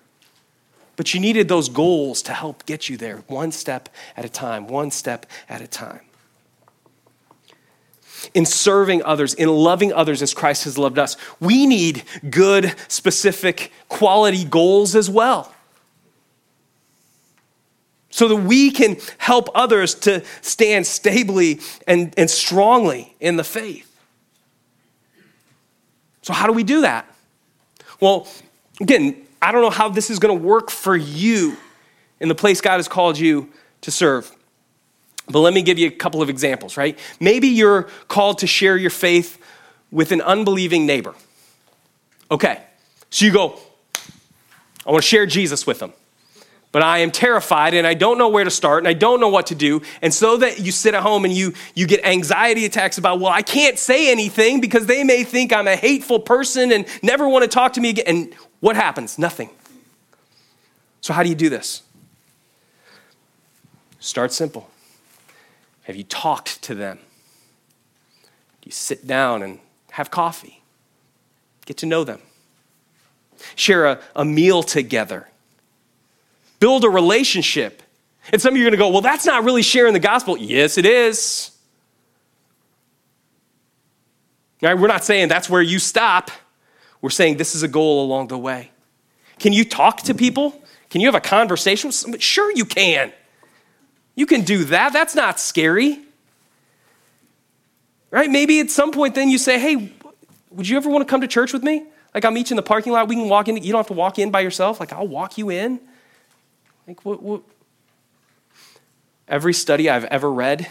But 0.97 1.13
you 1.13 1.21
needed 1.21 1.49
those 1.49 1.69
goals 1.69 2.23
to 2.23 2.33
help 2.33 2.65
get 2.65 2.89
you 2.89 2.97
there, 2.97 3.19
one 3.27 3.53
step 3.53 3.91
at 4.17 4.25
a 4.25 4.31
time, 4.31 4.67
one 4.67 4.91
step 4.91 5.27
at 5.49 5.61
a 5.61 5.67
time. 5.67 6.01
In 8.33 8.47
serving 8.47 9.03
others, 9.05 9.35
in 9.35 9.49
loving 9.49 9.93
others 9.93 10.23
as 10.23 10.33
Christ 10.33 10.65
has 10.65 10.79
loved 10.79 10.99
us, 10.99 11.17
we 11.39 11.67
need 11.67 12.03
good, 12.29 12.75
specific, 12.89 13.71
quality 13.89 14.45
goals 14.45 14.97
as 14.97 15.09
well. 15.11 15.53
So 18.09 18.29
that 18.29 18.37
we 18.37 18.71
can 18.71 18.97
help 19.19 19.51
others 19.55 19.95
to 19.97 20.25
stand 20.41 20.87
stably 20.87 21.61
and, 21.87 22.15
and 22.17 22.31
strongly 22.31 23.15
in 23.21 23.37
the 23.37 23.45
faith. 23.45 23.86
So, 26.27 26.33
how 26.33 26.49
do 26.49 26.53
we 26.53 26.65
do 26.65 26.81
that? 26.81 27.09
Well, 28.01 28.27
again, 28.81 29.25
I 29.41 29.53
don't 29.53 29.63
know 29.63 29.71
how 29.71 29.89
this 29.89 30.11
is 30.11 30.19
going 30.19 30.37
to 30.37 30.45
work 30.45 30.73
for 30.73 30.97
you 30.97 31.57
in 32.19 32.29
the 32.29 32.35
place 32.35 32.61
God 32.61 32.79
has 32.79 32.89
called 32.89 33.17
you 33.17 33.49
to 33.83 33.93
serve. 33.93 34.35
But 35.29 35.39
let 35.39 35.55
me 35.55 35.63
give 35.63 35.79
you 35.79 35.87
a 35.87 35.93
couple 35.93 36.21
of 36.23 36.29
examples, 36.29 36.77
right? 36.77 36.99
Maybe 37.21 37.47
you're 37.47 37.85
called 38.09 38.39
to 38.39 38.49
share 38.49 38.77
your 38.77 38.91
faith 38.91 39.41
with 39.93 40.11
an 40.11 40.21
unbelieving 40.21 40.85
neighbor. 40.85 41.15
Okay, 42.29 42.61
so 43.09 43.25
you 43.25 43.33
go, 43.33 43.61
I 44.85 44.91
want 44.91 45.05
to 45.05 45.09
share 45.09 45.27
Jesus 45.27 45.65
with 45.65 45.79
them. 45.79 45.93
But 46.77 46.83
I 46.83 46.99
am 46.99 47.11
terrified 47.11 47.73
and 47.73 47.87
I 47.87 47.95
don't 47.95 48.19
know 48.19 48.29
where 48.29 48.45
to 48.45 48.51
start 48.51 48.81
and 48.81 48.87
I 48.87 48.93
don't 48.93 49.19
know 49.19 49.31
what 49.31 49.47
to 49.47 49.55
do. 49.55 49.81
And 50.03 50.13
so 50.13 50.37
that 50.37 50.61
you 50.61 50.71
sit 50.71 50.93
at 50.93 51.03
home 51.03 51.25
and 51.25 51.33
you, 51.33 51.55
you 51.75 51.87
get 51.87 52.05
anxiety 52.05 52.67
attacks 52.67 52.99
about, 52.99 53.19
well, 53.19 53.33
I 53.33 53.41
can't 53.41 53.79
say 53.79 54.13
anything 54.13 54.61
because 54.61 54.85
they 54.85 55.03
may 55.03 55.25
think 55.25 55.55
I'm 55.55 55.69
a 55.69 55.75
hateful 55.75 56.21
person 56.21 56.73
and 56.73 56.85
never 57.03 57.27
want 57.31 57.45
to 57.45 57.49
talk 57.49 57.73
to 57.73 57.81
me 57.81 57.89
again. 57.89 58.05
And 58.07 58.35
what 58.61 58.77
happens? 58.77 59.19
Nothing. 59.19 59.49
So, 61.01 61.15
how 61.15 61.23
do 61.23 61.31
you 61.31 61.35
do 61.35 61.49
this? 61.49 61.81
Start 63.99 64.31
simple. 64.31 64.69
Have 65.85 65.97
you 65.97 66.05
talked 66.05 66.61
to 66.65 66.75
them? 66.75 66.99
Do 68.61 68.67
you 68.67 68.73
sit 68.73 69.07
down 69.07 69.43
and 69.43 69.61
have 69.93 70.11
coffee? 70.11 70.61
Get 71.65 71.79
to 71.79 71.87
know 71.87 72.05
them. 72.05 72.21
Share 73.55 73.87
a, 73.87 74.01
a 74.15 74.27
meal 74.27 74.63
together. 74.63 75.29
Build 76.59 76.85
a 76.85 76.91
relationship. 76.91 77.83
And 78.33 78.41
some 78.41 78.55
of 78.55 78.57
you 78.57 78.65
are 78.65 78.71
going 78.71 78.73
to 78.73 78.79
go, 78.79 78.89
well, 78.89 79.03
that's 79.03 79.25
not 79.25 79.45
really 79.45 79.63
sharing 79.63 79.93
the 79.93 80.01
gospel. 80.01 80.37
Yes, 80.37 80.79
it 80.79 80.87
is. 80.87 81.51
Right? 84.63 84.77
We're 84.77 84.89
not 84.89 85.05
saying 85.05 85.29
that's 85.29 85.49
where 85.51 85.63
you 85.63 85.79
stop. 85.79 86.31
We're 87.01 87.11
saying 87.11 87.37
this 87.37 87.55
is 87.55 87.63
a 87.63 87.69
goal 87.69 88.05
along 88.05 88.29
the 88.29 88.39
way. 88.39 88.71
Can 89.39 89.53
you 89.53 89.65
talk 89.65 90.03
to 90.03 90.15
people? 90.15 90.61
Can 90.91 91.01
you 91.01 91.09
have 91.09 91.15
a 91.15 91.21
conversation 91.21 91.89
with 91.89 91.95
somebody? 91.95 92.23
Sure, 92.23 92.51
you 92.53 92.65
can. 92.65 93.13
You 94.15 94.27
can 94.27 94.43
do 94.43 94.65
that. 94.65 94.93
That's 94.93 95.15
not 95.15 95.39
scary. 95.39 96.01
Right? 98.11 98.31
Maybe 98.31 98.61
at 98.61 98.71
some 98.71 98.93
point 98.93 99.15
then 99.15 99.29
you 99.29 99.37
say, 99.37 99.59
hey, 99.59 99.93
would 100.51 100.67
you 100.67 100.77
ever 100.79 100.89
want 100.89 101.07
to 101.07 101.11
come 101.11 101.21
to 101.21 101.29
church 101.29 101.53
with 101.53 101.63
me? 101.63 101.85
Like 102.15 102.25
I'll 102.25 102.31
meet 102.31 102.49
you 102.49 102.55
in 102.55 102.57
the 102.57 102.63
parking 102.63 102.93
lot. 102.93 103.09
We 103.09 103.15
can 103.15 103.29
walk 103.29 103.49
in. 103.49 103.57
You 103.59 103.73
don't 103.73 103.81
have 103.81 103.89
to 103.89 103.93
walk 103.93 104.19
in 104.19 104.31
by 104.31 104.41
yourself. 104.41 104.81
Like 104.81 104.93
I'll 104.93 105.07
walk 105.07 105.37
you 105.37 105.51
in. 105.51 105.81
Like 106.87 107.05
what, 107.05 107.23
what? 107.23 107.43
Every 109.29 109.53
study 109.53 109.91
I've 109.91 110.05
ever 110.05 110.33
read 110.33 110.69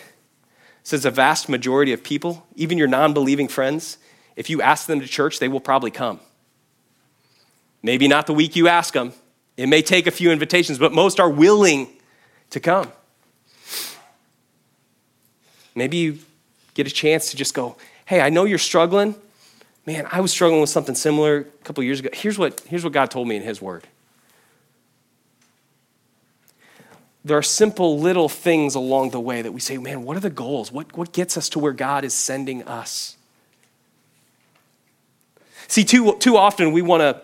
says 0.84 1.04
a 1.04 1.12
vast 1.12 1.50
majority 1.50 1.92
of 1.92 2.04
people, 2.04 2.46
even 2.56 2.78
your 2.78 2.88
non 2.88 3.14
believing 3.14 3.48
friends, 3.48 3.98
if 4.36 4.50
you 4.50 4.62
ask 4.62 4.88
them 4.88 5.00
to 5.00 5.08
church, 5.08 5.40
they 5.40 5.48
will 5.48 5.60
probably 5.60 5.92
come. 5.92 6.20
Maybe 7.82 8.08
not 8.08 8.28
the 8.28 8.34
week 8.34 8.56
you 8.56 8.68
ask 8.68 8.94
them. 8.94 9.14
It 9.58 9.68
may 9.68 9.82
take 9.82 10.08
a 10.08 10.12
few 10.12 10.32
invitations, 10.32 10.78
but 10.78 10.92
most 10.92 11.20
are 11.20 11.30
willing 11.30 11.88
to 12.50 12.60
come. 12.60 12.92
Maybe 15.76 15.98
you 15.98 16.20
get 16.74 16.88
a 16.88 16.92
chance 16.92 17.32
to 17.32 17.38
just 17.38 17.54
go, 17.54 17.76
hey, 18.06 18.22
I 18.22 18.30
know 18.30 18.46
you're 18.46 18.58
struggling. 18.58 19.16
Man, 19.86 20.08
I 20.12 20.22
was 20.22 20.32
struggling 20.32 20.62
with 20.62 20.70
something 20.70 20.96
similar 20.96 21.40
a 21.40 21.64
couple 21.64 21.84
years 21.84 22.00
ago. 22.00 22.10
Here's 22.14 22.38
what, 22.38 22.62
here's 22.62 22.84
what 22.84 22.94
God 22.94 23.12
told 23.12 23.28
me 23.28 23.36
in 23.36 23.44
His 23.44 23.62
Word. 23.62 23.88
There 27.26 27.36
are 27.36 27.44
simple 27.44 28.00
little 28.00 28.30
things 28.30 28.76
along 28.76 29.10
the 29.10 29.20
way 29.20 29.42
that 29.42 29.52
we 29.52 29.60
say, 29.60 29.80
man, 29.80 30.04
what 30.04 30.16
are 30.16 30.20
the 30.20 30.30
goals? 30.30 30.72
What, 30.72 30.96
what 30.96 31.12
gets 31.12 31.38
us 31.38 31.50
to 31.50 31.60
where 31.60 31.74
God 31.74 32.04
is 32.06 32.14
sending 32.14 32.62
us? 32.64 33.18
See, 35.68 35.84
too, 35.84 36.16
too 36.20 36.38
often 36.38 36.72
we 36.72 36.84
want 36.84 37.02
to 37.02 37.20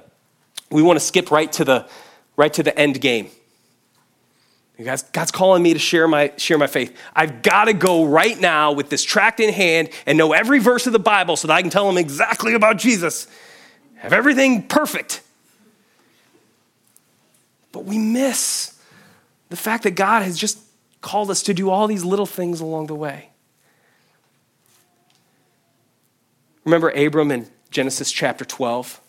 we 0.72 0.82
want 0.82 0.98
to 0.98 1.06
skip 1.06 1.30
right 1.30 1.52
to 1.54 1.66
the 1.66 1.88
right 2.36 2.52
to 2.54 2.64
the 2.64 2.76
end 2.78 3.00
game. 3.00 3.28
God's, 4.84 5.04
God's 5.04 5.30
calling 5.30 5.62
me 5.62 5.74
to 5.74 5.80
share 5.80 6.08
my, 6.08 6.34
share 6.38 6.58
my 6.58 6.66
faith. 6.66 6.98
I've 7.16 7.44
got 7.44 7.66
to 7.66 7.74
go 7.74 8.06
right 8.06 8.40
now 8.40 8.72
with 8.72 8.90
this 8.90 9.04
tract 9.04 9.40
in 9.40 9.54
hand 9.54 9.90
and 10.08 10.18
know 10.18 10.34
every 10.34 10.58
verse 10.58 10.88
of 10.88 10.94
the 10.94 10.98
Bible 10.98 11.36
so 11.36 11.48
that 11.48 11.54
I 11.54 11.62
can 11.62 11.70
tell 11.70 11.86
them 11.86 12.00
exactly 12.00 12.56
about 12.56 12.78
Jesus. 12.80 13.28
Have 13.98 14.12
everything 14.12 14.68
perfect. 14.68 15.22
But 17.72 17.86
we 17.86 18.00
miss 18.00 18.81
the 19.52 19.58
fact 19.58 19.84
that 19.84 19.92
God 19.92 20.24
has 20.24 20.38
just 20.38 20.58
called 21.02 21.30
us 21.30 21.44
to 21.44 21.54
do 21.54 21.70
all 21.70 21.86
these 21.86 22.06
little 22.06 22.26
things 22.26 22.62
along 22.62 22.88
the 22.88 22.96
way. 22.96 23.32
Remember 26.64 26.90
Abram 26.90 27.32
in 27.32 27.48
Genesis 27.70 28.14
chapter 28.14 28.46
12? 28.46 29.02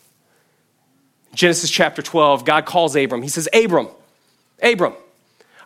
Genesis 1.33 1.71
chapter 1.71 2.03
12, 2.03 2.45
God 2.45 2.67
calls 2.67 2.97
Abram. 2.97 3.23
He 3.23 3.29
says, 3.29 3.49
Abram, 3.55 3.89
Abram, 4.61 4.95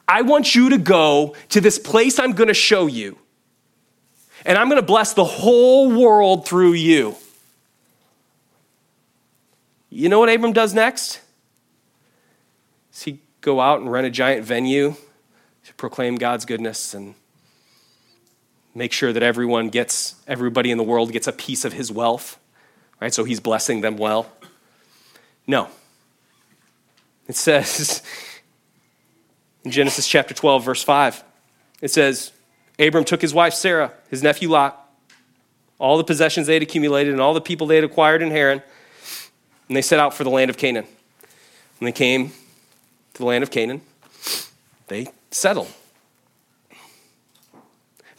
I 0.06 0.20
want 0.20 0.54
you 0.54 0.68
to 0.68 0.78
go 0.78 1.34
to 1.48 1.60
this 1.62 1.78
place 1.78 2.18
I'm 2.18 2.32
going 2.32 2.48
to 2.48 2.54
show 2.54 2.86
you, 2.86 3.16
and 4.44 4.58
I'm 4.58 4.68
going 4.68 4.80
to 4.80 4.86
bless 4.86 5.14
the 5.14 5.24
whole 5.24 5.90
world 5.90 6.46
through 6.46 6.74
you. 6.74 7.16
You 9.88 10.10
know 10.10 10.18
what 10.18 10.28
Abram 10.28 10.52
does 10.52 10.74
next? 10.74 11.20
He 12.92 13.20
go 13.40 13.60
out 13.60 13.80
and 13.80 13.90
rent 13.90 14.06
a 14.06 14.10
giant 14.10 14.44
venue 14.44 14.94
to 15.64 15.74
proclaim 15.74 16.16
God's 16.16 16.44
goodness 16.44 16.94
and 16.94 17.14
make 18.74 18.92
sure 18.92 19.12
that 19.12 19.22
everyone 19.22 19.68
gets, 19.68 20.16
everybody 20.26 20.70
in 20.70 20.78
the 20.78 20.84
world 20.84 21.12
gets 21.12 21.26
a 21.26 21.32
piece 21.32 21.64
of 21.64 21.72
his 21.72 21.90
wealth? 21.90 22.38
Right? 23.00 23.12
So 23.12 23.24
he's 23.24 23.40
blessing 23.40 23.80
them 23.80 23.96
well. 23.96 24.30
No. 25.46 25.68
It 27.28 27.36
says 27.36 28.02
in 29.64 29.70
Genesis 29.70 30.06
chapter 30.06 30.34
12, 30.34 30.64
verse 30.64 30.82
5, 30.82 31.24
it 31.82 31.90
says, 31.90 32.32
Abram 32.78 33.04
took 33.04 33.22
his 33.22 33.34
wife 33.34 33.54
Sarah, 33.54 33.92
his 34.10 34.22
nephew 34.22 34.50
Lot, 34.50 34.82
all 35.78 35.98
the 35.98 36.04
possessions 36.04 36.46
they 36.46 36.54
had 36.54 36.62
accumulated, 36.62 37.12
and 37.12 37.20
all 37.20 37.34
the 37.34 37.40
people 37.40 37.66
they 37.66 37.76
had 37.76 37.84
acquired 37.84 38.22
in 38.22 38.30
Haran, 38.30 38.62
and 39.68 39.76
they 39.76 39.82
set 39.82 39.98
out 39.98 40.14
for 40.14 40.24
the 40.24 40.30
land 40.30 40.50
of 40.50 40.56
Canaan. 40.56 40.86
When 41.78 41.86
they 41.86 41.92
came 41.92 42.32
to 43.16 43.22
the 43.22 43.26
land 43.26 43.42
of 43.42 43.50
Canaan, 43.50 43.80
they 44.88 45.08
settle. 45.30 45.68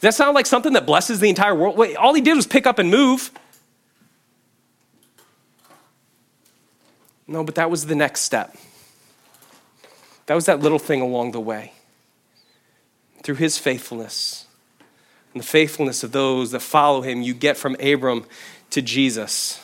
that 0.00 0.14
sound 0.14 0.34
like 0.34 0.46
something 0.46 0.72
that 0.72 0.86
blesses 0.86 1.20
the 1.20 1.28
entire 1.28 1.54
world? 1.54 1.76
Wait, 1.76 1.96
all 1.96 2.14
he 2.14 2.20
did 2.20 2.34
was 2.34 2.46
pick 2.46 2.66
up 2.66 2.78
and 2.78 2.90
move. 2.90 3.30
No, 7.28 7.44
but 7.44 7.54
that 7.56 7.70
was 7.70 7.86
the 7.86 7.94
next 7.94 8.22
step. 8.22 8.56
That 10.26 10.34
was 10.34 10.46
that 10.46 10.60
little 10.60 10.78
thing 10.78 11.00
along 11.00 11.32
the 11.32 11.40
way. 11.40 11.72
Through 13.22 13.36
his 13.36 13.58
faithfulness 13.58 14.46
and 15.32 15.42
the 15.42 15.46
faithfulness 15.46 16.02
of 16.02 16.12
those 16.12 16.50
that 16.50 16.60
follow 16.60 17.02
him, 17.02 17.22
you 17.22 17.34
get 17.34 17.56
from 17.56 17.76
Abram 17.80 18.24
to 18.70 18.82
Jesus. 18.82 19.60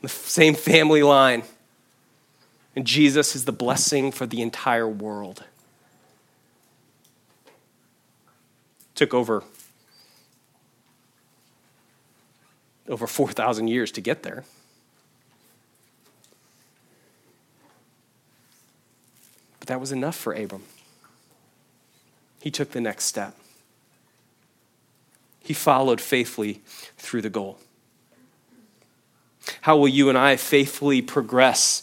The 0.00 0.08
same 0.08 0.54
family 0.54 1.02
line. 1.02 1.42
And 2.74 2.86
Jesus 2.86 3.36
is 3.36 3.44
the 3.44 3.52
blessing 3.52 4.12
for 4.12 4.26
the 4.26 4.40
entire 4.40 4.88
world. 4.88 5.44
Took 8.94 9.12
over 9.12 9.44
over 12.88 13.06
4,000 13.06 13.68
years 13.68 13.90
to 13.92 14.00
get 14.00 14.22
there. 14.22 14.44
But 19.60 19.68
that 19.68 19.80
was 19.80 19.92
enough 19.92 20.16
for 20.16 20.32
Abram. 20.32 20.64
He 22.42 22.50
took 22.50 22.72
the 22.72 22.80
next 22.80 23.04
step. 23.04 23.36
He 25.40 25.54
followed 25.54 26.00
faithfully 26.00 26.60
through 26.98 27.22
the 27.22 27.30
goal. 27.30 27.58
How 29.62 29.76
will 29.76 29.88
you 29.88 30.08
and 30.08 30.18
I 30.18 30.36
faithfully 30.36 31.02
progress 31.02 31.82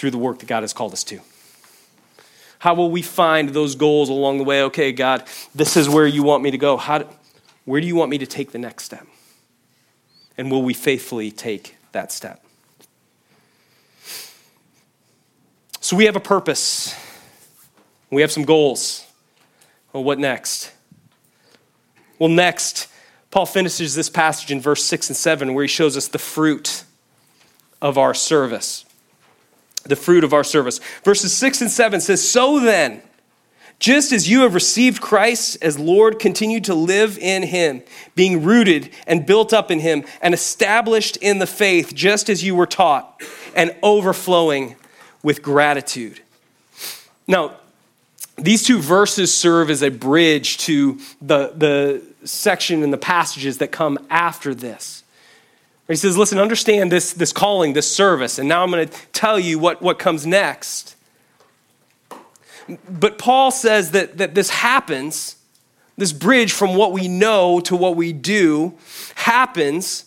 through 0.00 0.10
the 0.10 0.18
work 0.18 0.38
that 0.38 0.46
God 0.46 0.62
has 0.62 0.72
called 0.72 0.94
us 0.94 1.04
to? 1.04 1.20
How 2.58 2.72
will 2.72 2.90
we 2.90 3.02
find 3.02 3.50
those 3.50 3.74
goals 3.74 4.08
along 4.08 4.38
the 4.38 4.44
way? 4.44 4.62
Okay, 4.64 4.92
God, 4.92 5.24
this 5.54 5.76
is 5.76 5.90
where 5.90 6.06
you 6.06 6.22
want 6.22 6.42
me 6.42 6.50
to 6.50 6.58
go. 6.58 6.78
How 6.78 6.98
do, 6.98 7.08
where 7.66 7.82
do 7.82 7.86
you 7.86 7.96
want 7.96 8.10
me 8.10 8.16
to 8.16 8.26
take 8.26 8.52
the 8.52 8.58
next 8.58 8.84
step? 8.84 9.06
And 10.38 10.50
will 10.50 10.62
we 10.62 10.72
faithfully 10.72 11.30
take 11.30 11.76
that 11.92 12.12
step? 12.12 12.42
So 15.82 15.96
we 15.96 16.06
have 16.06 16.16
a 16.16 16.20
purpose, 16.20 16.94
we 18.10 18.22
have 18.22 18.32
some 18.32 18.44
goals. 18.44 19.06
Well, 19.92 20.04
what 20.04 20.18
next? 20.18 20.72
Well, 22.18 22.28
next, 22.28 22.88
Paul 23.30 23.44
finishes 23.44 23.94
this 23.94 24.08
passage 24.08 24.50
in 24.50 24.60
verse 24.60 24.84
6 24.84 25.10
and 25.10 25.16
7 25.16 25.52
where 25.52 25.64
he 25.64 25.68
shows 25.68 25.96
us 25.96 26.08
the 26.08 26.18
fruit 26.18 26.84
of 27.82 27.98
our 27.98 28.14
service. 28.14 28.84
The 29.84 29.96
fruit 29.96 30.24
of 30.24 30.32
our 30.32 30.44
service. 30.44 30.78
Verses 31.04 31.32
6 31.32 31.62
and 31.62 31.70
7 31.70 32.00
says, 32.00 32.28
So 32.28 32.60
then, 32.60 33.02
just 33.78 34.12
as 34.12 34.28
you 34.28 34.42
have 34.42 34.52
received 34.54 35.00
Christ 35.00 35.56
as 35.62 35.78
Lord, 35.78 36.18
continue 36.18 36.60
to 36.60 36.74
live 36.74 37.16
in 37.16 37.44
him, 37.44 37.82
being 38.14 38.44
rooted 38.44 38.90
and 39.06 39.24
built 39.24 39.54
up 39.54 39.70
in 39.70 39.80
him, 39.80 40.04
and 40.20 40.34
established 40.34 41.16
in 41.16 41.38
the 41.38 41.46
faith, 41.46 41.94
just 41.94 42.28
as 42.28 42.44
you 42.44 42.54
were 42.54 42.66
taught, 42.66 43.22
and 43.56 43.74
overflowing 43.82 44.76
with 45.22 45.42
gratitude. 45.42 46.20
Now, 47.26 47.56
these 48.36 48.62
two 48.62 48.78
verses 48.78 49.32
serve 49.34 49.70
as 49.70 49.82
a 49.82 49.90
bridge 49.90 50.58
to 50.58 50.98
the, 51.22 51.52
the 51.56 52.02
section 52.24 52.82
and 52.82 52.92
the 52.92 52.98
passages 52.98 53.58
that 53.58 53.72
come 53.72 53.98
after 54.10 54.54
this. 54.54 55.04
He 55.90 55.96
says, 55.96 56.16
Listen, 56.16 56.38
understand 56.38 56.92
this, 56.92 57.12
this 57.12 57.32
calling, 57.32 57.72
this 57.72 57.92
service, 57.92 58.38
and 58.38 58.48
now 58.48 58.62
I'm 58.62 58.70
going 58.70 58.88
to 58.88 58.96
tell 59.12 59.38
you 59.40 59.58
what, 59.58 59.82
what 59.82 59.98
comes 59.98 60.24
next. 60.24 60.94
But 62.88 63.18
Paul 63.18 63.50
says 63.50 63.90
that, 63.90 64.18
that 64.18 64.36
this 64.36 64.50
happens, 64.50 65.36
this 65.96 66.12
bridge 66.12 66.52
from 66.52 66.76
what 66.76 66.92
we 66.92 67.08
know 67.08 67.58
to 67.60 67.74
what 67.74 67.96
we 67.96 68.12
do 68.12 68.74
happens 69.16 70.04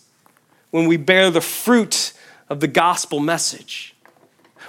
when 0.70 0.88
we 0.88 0.96
bear 0.96 1.30
the 1.30 1.42
fruit 1.42 2.14
of 2.48 2.60
the 2.60 2.68
gospel 2.68 3.20
message. 3.20 3.94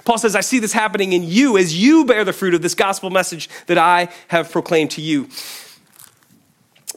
Paul 0.04 0.18
says, 0.18 0.36
I 0.36 0.42
see 0.42 0.58
this 0.58 0.74
happening 0.74 1.14
in 1.14 1.22
you 1.24 1.56
as 1.56 1.80
you 1.80 2.04
bear 2.04 2.24
the 2.24 2.34
fruit 2.34 2.52
of 2.52 2.60
this 2.60 2.74
gospel 2.74 3.08
message 3.08 3.48
that 3.66 3.78
I 3.78 4.08
have 4.28 4.52
proclaimed 4.52 4.90
to 4.92 5.00
you. 5.00 5.28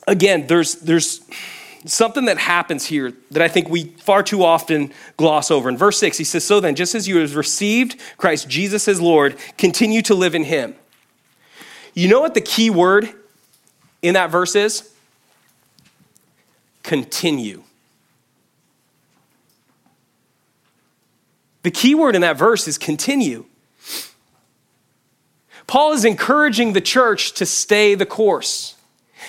Again, 0.07 0.47
there's, 0.47 0.75
there's 0.75 1.21
something 1.85 2.25
that 2.25 2.37
happens 2.37 2.85
here 2.85 3.13
that 3.31 3.41
I 3.41 3.47
think 3.47 3.69
we 3.69 3.85
far 3.85 4.23
too 4.23 4.43
often 4.43 4.91
gloss 5.17 5.49
over. 5.49 5.69
In 5.69 5.77
verse 5.77 5.97
6, 5.99 6.17
he 6.17 6.23
says, 6.23 6.43
So 6.43 6.59
then, 6.59 6.75
just 6.75 6.95
as 6.95 7.07
you 7.07 7.17
have 7.19 7.35
received 7.35 7.99
Christ 8.17 8.49
Jesus 8.49 8.87
as 8.87 8.99
Lord, 8.99 9.37
continue 9.57 10.01
to 10.03 10.13
live 10.13 10.35
in 10.35 10.43
him. 10.43 10.75
You 11.93 12.07
know 12.07 12.21
what 12.21 12.33
the 12.33 12.41
key 12.41 12.69
word 12.69 13.09
in 14.01 14.13
that 14.13 14.29
verse 14.29 14.55
is? 14.55 14.93
Continue. 16.83 17.63
The 21.63 21.71
key 21.71 21.95
word 21.95 22.15
in 22.15 22.21
that 22.21 22.37
verse 22.37 22.67
is 22.67 22.77
continue. 22.77 23.45
Paul 25.67 25.93
is 25.93 26.03
encouraging 26.03 26.73
the 26.73 26.81
church 26.81 27.33
to 27.33 27.45
stay 27.45 27.95
the 27.95 28.05
course. 28.05 28.75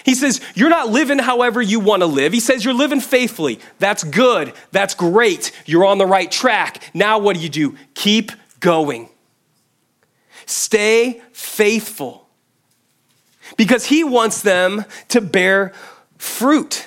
He 0.04 0.14
says, 0.14 0.40
You're 0.54 0.70
not 0.70 0.88
living 0.88 1.18
however 1.18 1.60
you 1.60 1.80
want 1.80 2.02
to 2.02 2.06
live. 2.06 2.32
He 2.32 2.40
says, 2.40 2.64
You're 2.64 2.74
living 2.74 3.00
faithfully. 3.00 3.60
That's 3.78 4.04
good. 4.04 4.52
That's 4.72 4.94
great. 4.94 5.52
You're 5.66 5.84
on 5.84 5.98
the 5.98 6.06
right 6.06 6.30
track. 6.30 6.90
Now, 6.94 7.18
what 7.18 7.36
do 7.36 7.42
you 7.42 7.48
do? 7.48 7.76
Keep 7.94 8.32
going. 8.60 9.08
Stay 10.46 11.22
faithful 11.32 12.28
because 13.56 13.86
he 13.86 14.04
wants 14.04 14.42
them 14.42 14.84
to 15.08 15.20
bear 15.20 15.72
fruit. 16.18 16.86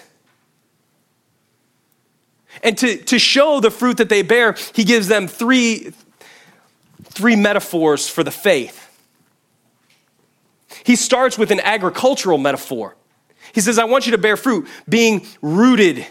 And 2.62 2.78
to, 2.78 2.98
to 2.98 3.20
show 3.20 3.60
the 3.60 3.72
fruit 3.72 3.98
that 3.98 4.10
they 4.10 4.22
bear, 4.22 4.56
he 4.74 4.84
gives 4.84 5.08
them 5.08 5.28
three, 5.28 5.94
three 7.04 7.36
metaphors 7.36 8.08
for 8.08 8.24
the 8.24 8.32
faith. 8.32 8.80
He 10.84 10.96
starts 10.96 11.38
with 11.38 11.52
an 11.52 11.60
agricultural 11.60 12.38
metaphor. 12.38 12.96
He 13.54 13.62
says, 13.62 13.78
I 13.78 13.86
want 13.86 14.06
you 14.06 14.12
to 14.12 14.18
bear 14.18 14.36
fruit, 14.36 14.68
being 14.90 15.26
rooted, 15.42 16.06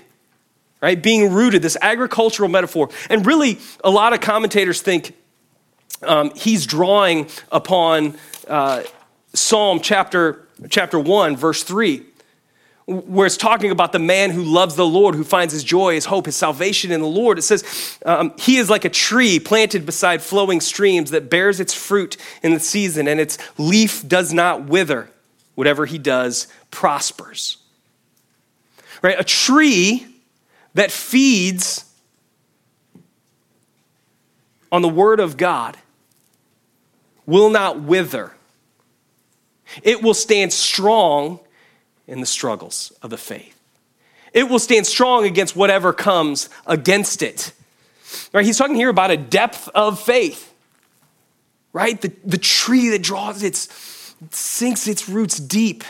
right? 0.81 1.00
Being 1.00 1.33
rooted, 1.33 1.61
this 1.61 1.76
agricultural 1.83 2.48
metaphor. 2.48 2.88
And 3.11 3.26
really, 3.26 3.59
a 3.83 3.90
lot 3.90 4.12
of 4.12 4.20
commentators 4.20 4.81
think 4.81 5.14
um, 6.02 6.33
he's 6.37 6.66
drawing 6.66 7.28
upon 7.50 8.16
uh, 8.46 8.85
Psalm 9.35 9.81
chapter, 9.81 10.46
chapter 10.70 11.00
1, 11.00 11.37
verse 11.37 11.64
3, 11.64 12.05
where 12.87 13.26
it's 13.26 13.37
talking 13.37 13.72
about 13.72 13.90
the 13.90 13.98
man 13.98 14.31
who 14.31 14.44
loves 14.44 14.76
the 14.76 14.87
Lord, 14.87 15.16
who 15.16 15.24
finds 15.24 15.52
his 15.52 15.64
joy, 15.64 15.94
his 15.94 16.05
hope, 16.05 16.26
his 16.26 16.37
salvation 16.37 16.92
in 16.92 17.00
the 17.00 17.07
Lord. 17.09 17.38
It 17.38 17.42
says, 17.42 17.98
um, 18.07 18.35
He 18.38 18.59
is 18.59 18.70
like 18.70 18.85
a 18.85 18.88
tree 18.88 19.40
planted 19.40 19.85
beside 19.85 20.22
flowing 20.22 20.61
streams 20.61 21.11
that 21.11 21.28
bears 21.28 21.59
its 21.59 21.74
fruit 21.74 22.16
in 22.42 22.55
the 22.55 22.61
season, 22.61 23.09
and 23.09 23.18
its 23.18 23.37
leaf 23.59 24.07
does 24.07 24.33
not 24.33 24.66
wither. 24.66 25.09
Whatever 25.55 25.87
he 25.87 25.99
does 25.99 26.49
prospers. 26.71 27.59
Right? 29.03 29.19
A 29.19 29.25
tree 29.25 30.07
that 30.75 30.91
feeds 30.91 31.85
on 34.71 34.83
the 34.83 34.88
word 34.88 35.21
of 35.21 35.37
God 35.37 35.77
will 37.27 37.51
not 37.51 37.81
wither. 37.81 38.33
It 39.83 40.03
will 40.03 40.15
stand 40.15 40.53
strong 40.53 41.41
in 42.07 42.21
the 42.21 42.27
struggles 42.27 42.93
of 43.03 43.11
the 43.11 43.17
faith. 43.17 43.59
It 44.33 44.49
will 44.49 44.59
stand 44.59 44.87
strong 44.87 45.25
against 45.25 45.55
whatever 45.55 45.93
comes 45.93 46.49
against 46.67 47.23
it. 47.23 47.53
Right? 48.33 48.45
He's 48.45 48.59
talking 48.59 48.77
here 48.77 48.88
about 48.88 49.11
a 49.11 49.17
depth 49.17 49.69
of 49.75 50.01
faith. 50.01 50.53
Right? 51.73 52.01
The, 52.01 52.12
the 52.25 52.38
tree 52.38 52.88
that 52.91 53.03
draws 53.03 53.43
its, 53.43 53.67
sinks 54.30 54.87
its 54.87 55.08
roots 55.08 55.38
deep, 55.38 55.85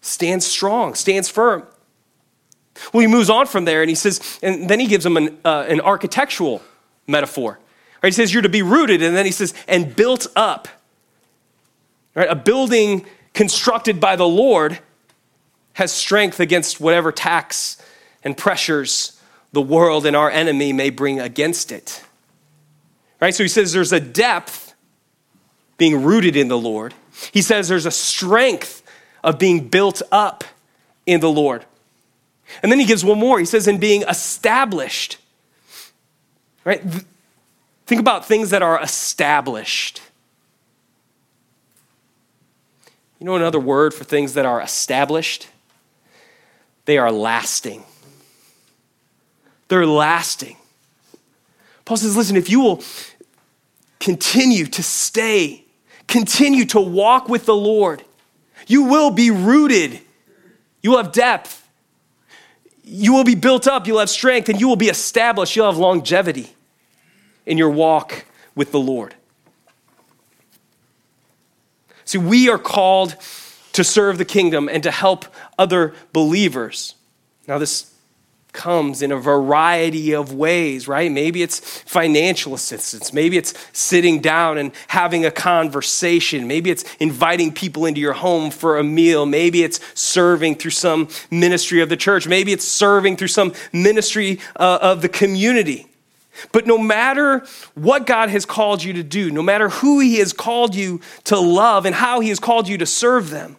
stands 0.00 0.46
strong, 0.46 0.94
stands 0.94 1.28
firm. 1.28 1.66
Well, 2.92 3.00
he 3.02 3.06
moves 3.06 3.30
on 3.30 3.46
from 3.46 3.64
there 3.64 3.82
and 3.82 3.88
he 3.88 3.94
says, 3.94 4.38
and 4.42 4.68
then 4.68 4.80
he 4.80 4.86
gives 4.86 5.04
them 5.04 5.16
an, 5.16 5.38
uh, 5.44 5.66
an 5.68 5.80
architectural 5.80 6.62
metaphor. 7.06 7.58
Right? 8.02 8.08
He 8.08 8.14
says, 8.14 8.32
You're 8.32 8.42
to 8.42 8.48
be 8.48 8.62
rooted, 8.62 9.02
and 9.02 9.16
then 9.16 9.26
he 9.26 9.32
says, 9.32 9.54
and 9.68 9.94
built 9.94 10.26
up. 10.34 10.68
Right? 12.14 12.28
A 12.28 12.34
building 12.34 13.06
constructed 13.32 14.00
by 14.00 14.16
the 14.16 14.26
Lord 14.26 14.78
has 15.74 15.92
strength 15.92 16.40
against 16.40 16.80
whatever 16.80 17.12
tax 17.12 17.80
and 18.24 18.36
pressures 18.36 19.20
the 19.52 19.62
world 19.62 20.06
and 20.06 20.16
our 20.16 20.30
enemy 20.30 20.72
may 20.72 20.90
bring 20.90 21.20
against 21.20 21.72
it. 21.72 22.02
Right? 23.20 23.34
So 23.34 23.44
he 23.44 23.48
says 23.48 23.72
there's 23.72 23.92
a 23.92 24.00
depth 24.00 24.71
being 25.82 26.04
rooted 26.04 26.36
in 26.36 26.46
the 26.46 26.56
Lord. 26.56 26.94
He 27.32 27.42
says 27.42 27.66
there's 27.66 27.86
a 27.86 27.90
strength 27.90 28.84
of 29.24 29.36
being 29.36 29.66
built 29.66 30.00
up 30.12 30.44
in 31.06 31.18
the 31.18 31.28
Lord. 31.28 31.64
And 32.62 32.70
then 32.70 32.78
he 32.78 32.84
gives 32.84 33.04
one 33.04 33.18
more. 33.18 33.40
He 33.40 33.44
says, 33.44 33.66
in 33.66 33.78
being 33.78 34.02
established. 34.02 35.18
Right? 36.64 36.80
Think 37.84 38.00
about 38.00 38.26
things 38.26 38.50
that 38.50 38.62
are 38.62 38.80
established. 38.80 40.00
You 43.18 43.26
know 43.26 43.34
another 43.34 43.58
word 43.58 43.92
for 43.92 44.04
things 44.04 44.34
that 44.34 44.46
are 44.46 44.60
established? 44.60 45.48
They 46.84 46.96
are 46.96 47.10
lasting. 47.10 47.82
They're 49.66 49.84
lasting. 49.84 50.58
Paul 51.84 51.96
says, 51.96 52.16
listen, 52.16 52.36
if 52.36 52.48
you 52.48 52.60
will 52.60 52.84
continue 53.98 54.66
to 54.66 54.82
stay, 54.84 55.61
continue 56.12 56.66
to 56.66 56.80
walk 56.80 57.28
with 57.28 57.46
the 57.46 57.54
Lord, 57.54 58.04
you 58.66 58.84
will 58.84 59.10
be 59.10 59.30
rooted. 59.30 59.98
You 60.82 60.90
will 60.90 61.02
have 61.02 61.12
depth. 61.12 61.66
You 62.84 63.14
will 63.14 63.24
be 63.24 63.34
built 63.34 63.66
up. 63.66 63.86
You'll 63.86 63.98
have 63.98 64.10
strength 64.10 64.50
and 64.50 64.60
you 64.60 64.68
will 64.68 64.76
be 64.76 64.88
established. 64.88 65.56
You'll 65.56 65.66
have 65.66 65.78
longevity 65.78 66.54
in 67.46 67.56
your 67.56 67.70
walk 67.70 68.26
with 68.54 68.72
the 68.72 68.78
Lord. 68.78 69.14
See, 72.04 72.18
we 72.18 72.50
are 72.50 72.58
called 72.58 73.16
to 73.72 73.82
serve 73.82 74.18
the 74.18 74.26
kingdom 74.26 74.68
and 74.68 74.82
to 74.82 74.90
help 74.90 75.24
other 75.58 75.94
believers. 76.12 76.94
Now, 77.48 77.56
this 77.56 77.91
comes 78.52 79.00
in 79.00 79.10
a 79.10 79.16
variety 79.16 80.12
of 80.12 80.34
ways, 80.34 80.86
right? 80.86 81.10
Maybe 81.10 81.42
it's 81.42 81.58
financial 81.82 82.54
assistance. 82.54 83.12
Maybe 83.12 83.38
it's 83.38 83.54
sitting 83.72 84.20
down 84.20 84.58
and 84.58 84.72
having 84.88 85.24
a 85.24 85.30
conversation. 85.30 86.46
Maybe 86.46 86.70
it's 86.70 86.84
inviting 86.96 87.52
people 87.52 87.86
into 87.86 88.00
your 88.00 88.12
home 88.12 88.50
for 88.50 88.78
a 88.78 88.84
meal. 88.84 89.24
Maybe 89.24 89.62
it's 89.62 89.80
serving 89.98 90.56
through 90.56 90.72
some 90.72 91.08
ministry 91.30 91.80
of 91.80 91.88
the 91.88 91.96
church. 91.96 92.28
Maybe 92.28 92.52
it's 92.52 92.66
serving 92.66 93.16
through 93.16 93.28
some 93.28 93.54
ministry 93.72 94.38
uh, 94.56 94.78
of 94.82 95.00
the 95.00 95.08
community. 95.08 95.86
But 96.50 96.66
no 96.66 96.76
matter 96.78 97.44
what 97.74 98.06
God 98.06 98.28
has 98.30 98.44
called 98.44 98.82
you 98.82 98.92
to 98.94 99.02
do, 99.02 99.30
no 99.30 99.42
matter 99.42 99.68
who 99.68 100.00
He 100.00 100.16
has 100.16 100.32
called 100.32 100.74
you 100.74 101.00
to 101.24 101.38
love 101.38 101.86
and 101.86 101.94
how 101.94 102.20
He 102.20 102.28
has 102.30 102.40
called 102.40 102.68
you 102.68 102.78
to 102.78 102.86
serve 102.86 103.30
them, 103.30 103.56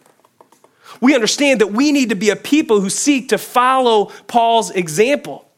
we 1.00 1.14
understand 1.14 1.60
that 1.60 1.72
we 1.72 1.92
need 1.92 2.08
to 2.10 2.16
be 2.16 2.30
a 2.30 2.36
people 2.36 2.80
who 2.80 2.90
seek 2.90 3.28
to 3.30 3.38
follow 3.38 4.06
Paul's 4.26 4.70
example, 4.70 5.48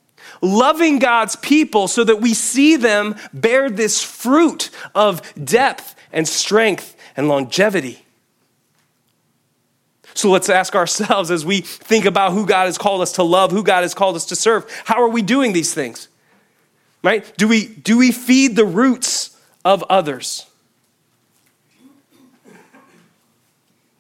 loving 0.41 0.99
God's 0.99 1.37
people 1.37 1.89
so 1.89 2.05
that 2.05 2.21
we 2.21 2.35
see 2.35 2.77
them 2.77 3.17
bear 3.33 3.71
this 3.71 4.03
fruit 4.03 4.71
of 4.95 5.23
depth 5.43 5.95
and 6.13 6.27
strength 6.27 6.97
and 7.17 7.29
longevity. 7.29 8.03
So 10.15 10.31
let's 10.31 10.49
ask 10.49 10.75
ourselves 10.75 11.31
as 11.31 11.45
we 11.45 11.61
think 11.61 12.07
about 12.07 12.33
who 12.33 12.47
God 12.47 12.65
has 12.67 12.79
called 12.79 13.03
us 13.03 13.13
to 13.13 13.23
love, 13.23 13.51
who 13.51 13.63
God 13.63 13.83
has 13.83 13.95
called 13.95 14.17
us 14.17 14.27
to 14.27 14.37
serve, 14.37 14.67
how 14.87 15.03
are 15.03 15.09
we 15.09 15.23
doing 15.23 15.53
these 15.53 15.75
things? 15.75 16.09
Right? 17.05 17.31
Do 17.37 17.47
we, 17.47 17.67
do 17.67 17.99
we 17.99 18.13
feed 18.13 18.57
the 18.57 18.65
roots 18.65 19.39
of 19.65 19.85
others? 19.85 20.47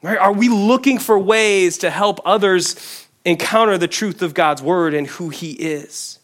Right? 0.03 0.19
Are 0.19 0.33
we 0.33 0.49
looking 0.49 0.99
for 0.99 1.19
ways 1.19 1.79
to 1.79 1.91
help 1.91 2.21
others 2.25 3.07
encounter 3.25 3.77
the 3.77 3.89
truth 3.89 4.23
of 4.23 4.35
God's 4.35 4.63
word 4.63 4.95
and 4.95 5.07
who 5.07 5.31
He 5.31 5.53
is? 5.53 6.19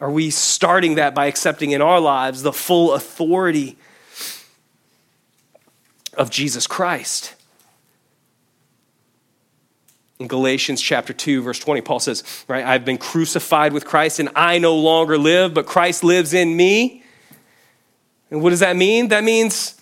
Are 0.00 0.10
we 0.10 0.30
starting 0.30 0.94
that 0.94 1.14
by 1.14 1.26
accepting 1.26 1.72
in 1.72 1.82
our 1.82 2.00
lives 2.00 2.42
the 2.42 2.52
full 2.52 2.94
authority 2.94 3.76
of 6.14 6.30
Jesus 6.30 6.66
Christ? 6.66 7.34
In 10.20 10.26
Galatians 10.26 10.80
chapter 10.80 11.12
2, 11.12 11.42
verse 11.42 11.60
20, 11.60 11.80
Paul 11.82 12.00
says, 12.00 12.24
right, 12.48 12.64
I've 12.64 12.84
been 12.84 12.98
crucified 12.98 13.72
with 13.72 13.84
Christ 13.84 14.18
and 14.18 14.28
I 14.34 14.58
no 14.58 14.76
longer 14.76 15.16
live, 15.16 15.54
but 15.54 15.66
Christ 15.66 16.02
lives 16.02 16.34
in 16.34 16.56
me. 16.56 17.04
And 18.30 18.42
what 18.42 18.50
does 18.50 18.60
that 18.60 18.76
mean? 18.76 19.08
That 19.08 19.22
means 19.22 19.77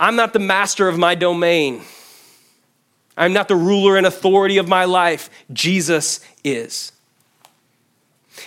I'm 0.00 0.16
not 0.16 0.32
the 0.32 0.38
master 0.38 0.88
of 0.88 0.98
my 0.98 1.14
domain. 1.14 1.82
I'm 3.18 3.34
not 3.34 3.48
the 3.48 3.54
ruler 3.54 3.98
and 3.98 4.06
authority 4.06 4.56
of 4.56 4.66
my 4.66 4.86
life. 4.86 5.28
Jesus 5.52 6.20
is. 6.42 6.92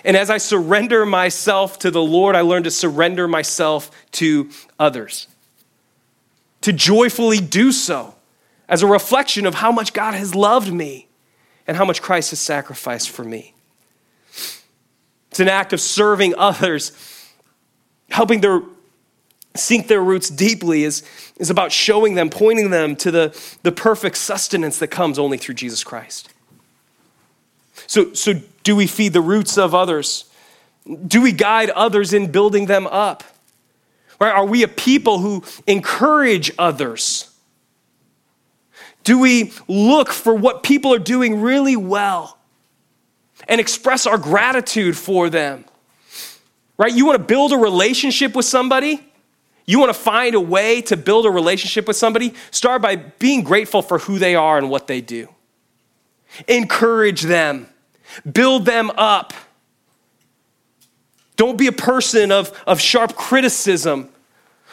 And 0.03 0.17
as 0.17 0.31
I 0.31 0.39
surrender 0.39 1.05
myself 1.05 1.77
to 1.79 1.91
the 1.91 2.01
Lord, 2.01 2.35
I 2.35 2.41
learn 2.41 2.63
to 2.63 2.71
surrender 2.71 3.27
myself 3.27 3.91
to 4.13 4.49
others. 4.79 5.27
To 6.61 6.73
joyfully 6.73 7.37
do 7.37 7.71
so 7.71 8.15
as 8.67 8.81
a 8.81 8.87
reflection 8.87 9.45
of 9.45 9.53
how 9.53 9.71
much 9.71 9.93
God 9.93 10.15
has 10.15 10.33
loved 10.33 10.73
me 10.73 11.07
and 11.67 11.77
how 11.77 11.85
much 11.85 12.01
Christ 12.01 12.31
has 12.31 12.39
sacrificed 12.39 13.11
for 13.11 13.23
me. 13.23 13.53
It's 15.29 15.39
an 15.39 15.49
act 15.49 15.71
of 15.71 15.81
serving 15.81 16.33
others, 16.35 16.91
helping 18.09 18.41
their 18.41 18.61
sink 19.55 19.87
their 19.87 20.03
roots 20.03 20.29
deeply 20.29 20.83
is, 20.83 21.03
is 21.37 21.49
about 21.49 21.71
showing 21.71 22.15
them, 22.15 22.29
pointing 22.29 22.69
them 22.69 22.95
to 22.97 23.11
the, 23.11 23.57
the 23.63 23.71
perfect 23.71 24.17
sustenance 24.17 24.79
that 24.79 24.87
comes 24.87 25.19
only 25.19 25.37
through 25.37 25.55
Jesus 25.55 25.83
Christ. 25.83 26.29
So, 27.87 28.13
so, 28.13 28.33
do 28.63 28.75
we 28.75 28.87
feed 28.87 29.13
the 29.13 29.21
roots 29.21 29.57
of 29.57 29.75
others? 29.75 30.25
Do 31.07 31.21
we 31.21 31.31
guide 31.31 31.69
others 31.71 32.13
in 32.13 32.31
building 32.31 32.65
them 32.65 32.87
up? 32.87 33.23
Right? 34.19 34.31
Are 34.31 34.45
we 34.45 34.63
a 34.63 34.67
people 34.67 35.19
who 35.19 35.43
encourage 35.67 36.51
others? 36.57 37.29
Do 39.03 39.19
we 39.19 39.51
look 39.67 40.09
for 40.09 40.33
what 40.33 40.63
people 40.63 40.93
are 40.93 40.99
doing 40.99 41.41
really 41.41 41.75
well 41.75 42.37
and 43.47 43.59
express 43.59 44.07
our 44.07 44.17
gratitude 44.17 44.97
for 44.97 45.29
them? 45.29 45.65
Right? 46.77 46.93
You 46.93 47.05
want 47.05 47.17
to 47.17 47.23
build 47.23 47.51
a 47.51 47.57
relationship 47.57 48.35
with 48.35 48.45
somebody? 48.45 49.12
You 49.65 49.79
want 49.79 49.89
to 49.89 49.99
find 49.99 50.35
a 50.35 50.41
way 50.41 50.81
to 50.83 50.97
build 50.97 51.25
a 51.25 51.31
relationship 51.31 51.87
with 51.87 51.95
somebody? 51.95 52.33
Start 52.51 52.81
by 52.81 52.97
being 52.97 53.43
grateful 53.43 53.81
for 53.81 53.99
who 53.99 54.19
they 54.19 54.35
are 54.35 54.57
and 54.57 54.69
what 54.69 54.87
they 54.87 54.99
do. 54.99 55.29
Encourage 56.47 57.21
them, 57.21 57.67
build 58.29 58.65
them 58.65 58.91
up. 58.91 59.33
Don't 61.35 61.57
be 61.57 61.67
a 61.67 61.71
person 61.71 62.31
of, 62.31 62.51
of 62.67 62.79
sharp 62.79 63.15
criticism 63.15 64.09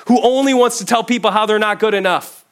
who 0.07 0.21
only 0.23 0.55
wants 0.55 0.79
to 0.79 0.85
tell 0.85 1.05
people 1.05 1.31
how 1.31 1.47
they're 1.47 1.59
not 1.59 1.79
good 1.79 1.95
enough. 1.95 2.45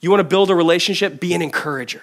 You 0.00 0.10
want 0.10 0.20
to 0.20 0.24
build 0.24 0.50
a 0.50 0.54
relationship? 0.54 1.20
Be 1.20 1.34
an 1.34 1.42
encourager. 1.42 2.02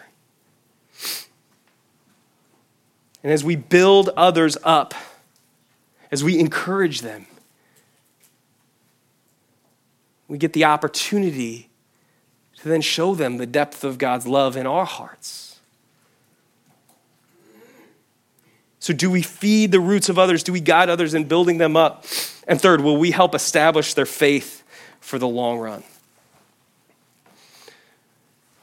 And 3.24 3.34
as 3.34 3.44
we 3.44 3.56
build 3.56 4.10
others 4.16 4.58
up, 4.64 4.94
as 6.12 6.24
we 6.24 6.40
encourage 6.40 7.02
them, 7.02 7.26
we 10.28 10.38
get 10.38 10.54
the 10.54 10.66
opportunity 10.66 11.70
to 12.58 12.70
then 12.70 12.82
show 12.82 13.16
them 13.16 13.38
the 13.38 13.46
depth 13.46 13.84
of 13.84 13.98
God's 13.98 14.28
love 14.28 14.58
in 14.58 14.66
our 14.66 14.86
hearts. 14.86 15.60
So, 18.80 18.94
do 18.94 19.12
we 19.12 19.22
feed 19.22 19.72
the 19.72 19.80
roots 19.80 20.08
of 20.08 20.18
others? 20.18 20.44
Do 20.44 20.54
we 20.54 20.62
guide 20.62 20.90
others 20.90 21.14
in 21.14 21.26
building 21.26 21.58
them 21.58 21.76
up? 21.76 22.06
And 22.48 22.62
third, 22.62 22.82
will 22.82 22.98
we 22.98 23.12
help 23.12 23.36
establish 23.36 23.94
their 23.94 24.06
faith 24.06 24.64
for 25.02 25.20
the 25.20 25.28
long 25.28 25.60
run? 25.60 25.84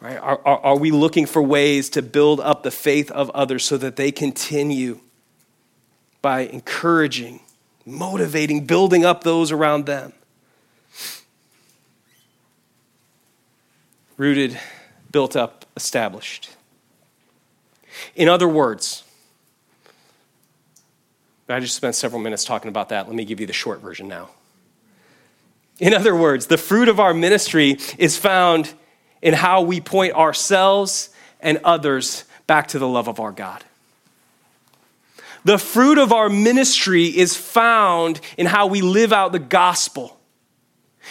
Right? 0.01 0.17
Are, 0.17 0.41
are, 0.45 0.59
are 0.59 0.79
we 0.79 0.91
looking 0.91 1.27
for 1.27 1.43
ways 1.43 1.91
to 1.91 2.03
build 2.03 2.41
up 2.41 2.63
the 2.63 2.71
faith 2.71 3.11
of 3.11 3.31
others 3.31 3.65
so 3.65 3.77
that 3.77 3.97
they 3.97 4.13
continue 4.13 5.01
by 6.25 6.41
encouraging, 6.47 7.39
motivating, 7.85 8.65
building 8.65 9.05
up 9.05 9.25
those 9.25 9.53
around 9.53 9.85
them. 9.85 10.11
Rooted, 14.17 14.59
built 15.13 15.37
up, 15.37 15.67
established. 15.77 16.49
In 18.17 18.27
other 18.31 18.49
words, 18.49 19.05
I 21.47 21.61
just 21.61 21.77
spent 21.77 21.95
several 21.95 22.23
minutes 22.23 22.47
talking 22.47 22.71
about 22.71 22.89
that. 22.89 23.07
Let 23.07 23.15
me 23.15 23.27
give 23.27 23.39
you 23.39 23.47
the 23.47 23.53
short 23.53 23.83
version 23.83 24.09
now. 24.09 24.31
In 25.79 25.93
other 25.93 26.17
words, 26.17 26.47
the 26.47 26.57
fruit 26.57 26.89
of 26.89 26.99
our 26.99 27.13
ministry 27.13 27.77
is 27.99 28.17
found 28.17 28.73
in 29.21 29.35
how 29.35 29.61
we 29.61 29.79
point 29.79 30.15
ourselves 30.15 31.11
and 31.41 31.61
others 31.65 32.25
back 32.47 32.69
to 32.69 32.79
the 32.79 32.89
love 32.89 33.09
of 33.09 33.21
our 33.21 33.31
God. 33.31 33.63
The 35.45 35.59
fruit 35.59 35.99
of 35.99 36.13
our 36.13 36.31
ministry 36.31 37.05
is 37.05 37.37
found 37.37 38.21
in 38.39 38.47
how 38.47 38.67
we 38.67 38.81
live 38.81 39.13
out 39.13 39.33
the 39.33 39.39
gospel, 39.39 40.19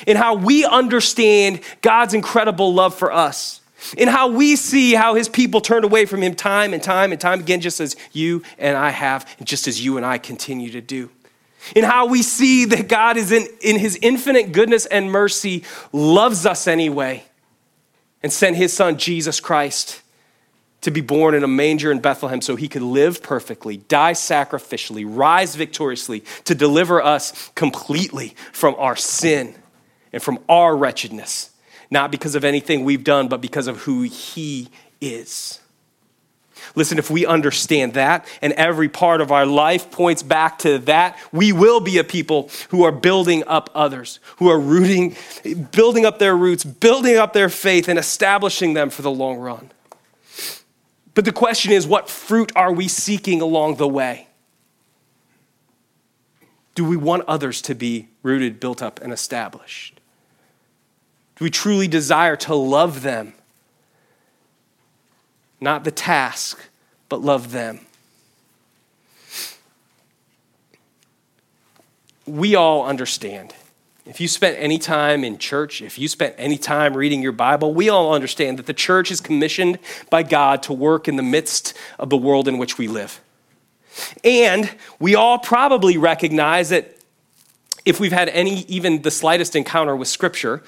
in 0.07 0.17
how 0.17 0.35
we 0.35 0.65
understand 0.65 1.61
God's 1.81 2.15
incredible 2.15 2.73
love 2.73 2.95
for 2.95 3.11
us, 3.11 3.61
in 3.95 4.07
how 4.07 4.29
we 4.29 4.55
see 4.55 4.93
how 4.93 5.13
his 5.13 5.29
people 5.29 5.61
turned 5.61 5.85
away 5.85 6.05
from 6.05 6.23
him 6.23 6.33
time 6.33 6.73
and 6.73 6.81
time 6.81 7.11
and 7.11 7.21
time 7.21 7.41
again, 7.41 7.61
just 7.61 7.79
as 7.79 7.95
you 8.11 8.41
and 8.57 8.75
I 8.75 8.89
have, 8.89 9.29
and 9.37 9.47
just 9.47 9.67
as 9.67 9.83
you 9.83 9.97
and 9.97 10.05
I 10.05 10.17
continue 10.17 10.71
to 10.71 10.81
do. 10.81 11.11
In 11.75 11.83
how 11.83 12.07
we 12.07 12.23
see 12.23 12.65
that 12.65 12.87
God 12.87 13.17
is 13.17 13.31
in, 13.31 13.47
in 13.61 13.77
his 13.77 13.97
infinite 14.01 14.51
goodness 14.51 14.85
and 14.87 15.11
mercy, 15.11 15.63
loves 15.91 16.45
us 16.45 16.67
anyway, 16.67 17.23
and 18.23 18.33
sent 18.33 18.55
his 18.55 18.73
son, 18.73 18.97
Jesus 18.97 19.39
Christ, 19.39 20.01
to 20.83 20.91
be 20.91 21.01
born 21.01 21.33
in 21.33 21.43
a 21.43 21.47
manger 21.47 21.91
in 21.91 21.99
Bethlehem 21.99 22.41
so 22.41 22.55
he 22.55 22.67
could 22.67 22.81
live 22.81 23.23
perfectly, 23.23 23.77
die 23.77 24.13
sacrificially, 24.13 25.05
rise 25.07 25.55
victoriously 25.55 26.23
to 26.45 26.53
deliver 26.53 27.01
us 27.01 27.49
completely 27.55 28.35
from 28.51 28.75
our 28.77 28.95
sin 28.95 29.55
and 30.11 30.21
from 30.21 30.39
our 30.47 30.75
wretchedness, 30.75 31.51
not 31.89 32.11
because 32.11 32.35
of 32.35 32.43
anything 32.43 32.83
we've 32.83 33.03
done, 33.03 33.27
but 33.27 33.41
because 33.41 33.67
of 33.67 33.79
who 33.79 34.03
he 34.03 34.69
is. 35.01 35.59
Listen, 36.75 36.97
if 36.97 37.09
we 37.09 37.25
understand 37.25 37.93
that 37.93 38.25
and 38.41 38.53
every 38.53 38.89
part 38.89 39.21
of 39.21 39.31
our 39.31 39.45
life 39.45 39.91
points 39.91 40.23
back 40.23 40.59
to 40.59 40.79
that, 40.79 41.17
we 41.31 41.51
will 41.51 41.79
be 41.79 41.97
a 41.97 42.03
people 42.03 42.49
who 42.69 42.83
are 42.83 42.91
building 42.91 43.43
up 43.47 43.69
others, 43.75 44.19
who 44.37 44.49
are 44.49 44.59
rooting, 44.59 45.15
building 45.71 46.05
up 46.05 46.19
their 46.19 46.35
roots, 46.35 46.63
building 46.63 47.17
up 47.17 47.33
their 47.33 47.49
faith, 47.49 47.87
and 47.87 47.99
establishing 47.99 48.73
them 48.73 48.89
for 48.89 49.01
the 49.01 49.11
long 49.11 49.37
run. 49.37 49.71
But 51.13 51.25
the 51.25 51.31
question 51.31 51.71
is, 51.71 51.85
what 51.85 52.09
fruit 52.09 52.51
are 52.55 52.71
we 52.71 52.87
seeking 52.87 53.41
along 53.41 53.75
the 53.75 53.87
way? 53.87 54.27
Do 56.75 56.83
we 56.83 56.97
want 56.97 57.23
others 57.27 57.61
to 57.63 57.75
be 57.75 58.07
rooted, 58.23 58.59
built 58.59 58.81
up, 58.81 58.99
and 59.01 59.13
established? 59.13 59.99
Do 61.35 61.45
we 61.45 61.51
truly 61.51 61.87
desire 61.87 62.35
to 62.37 62.55
love 62.55 63.03
them? 63.03 63.33
Not 65.61 65.83
the 65.83 65.91
task, 65.91 66.59
but 67.09 67.21
love 67.21 67.51
them. 67.51 67.81
We 72.25 72.55
all 72.55 72.85
understand. 72.85 73.53
If 74.05 74.19
you 74.19 74.27
spent 74.27 74.57
any 74.59 74.79
time 74.79 75.23
in 75.23 75.37
church, 75.37 75.81
if 75.81 75.97
you 75.97 76.09
spent 76.09 76.35
any 76.37 76.57
time 76.57 76.95
reading 76.95 77.21
your 77.21 77.31
Bible, 77.31 77.73
we 77.73 77.87
all 77.87 78.13
understand 78.13 78.59
that 78.59 78.65
the 78.65 78.73
church 78.73 79.11
is 79.11 79.21
commissioned 79.21 79.79
by 80.09 80.23
God 80.23 80.61
to 80.63 80.73
work 80.73 81.07
in 81.07 81.15
the 81.15 81.23
midst 81.23 81.73
of 81.97 82.09
the 82.09 82.17
world 82.17 82.49
in 82.49 82.57
which 82.57 82.77
we 82.77 82.89
live. 82.89 83.21
And 84.23 84.69
we 84.99 85.15
all 85.15 85.39
probably 85.39 85.97
recognize 85.97 86.69
that 86.69 86.97
if 87.85 87.99
we've 87.99 88.11
had 88.11 88.27
any, 88.29 88.61
even 88.61 89.03
the 89.03 89.11
slightest 89.11 89.55
encounter 89.55 89.95
with 89.95 90.09
Scripture, 90.09 90.63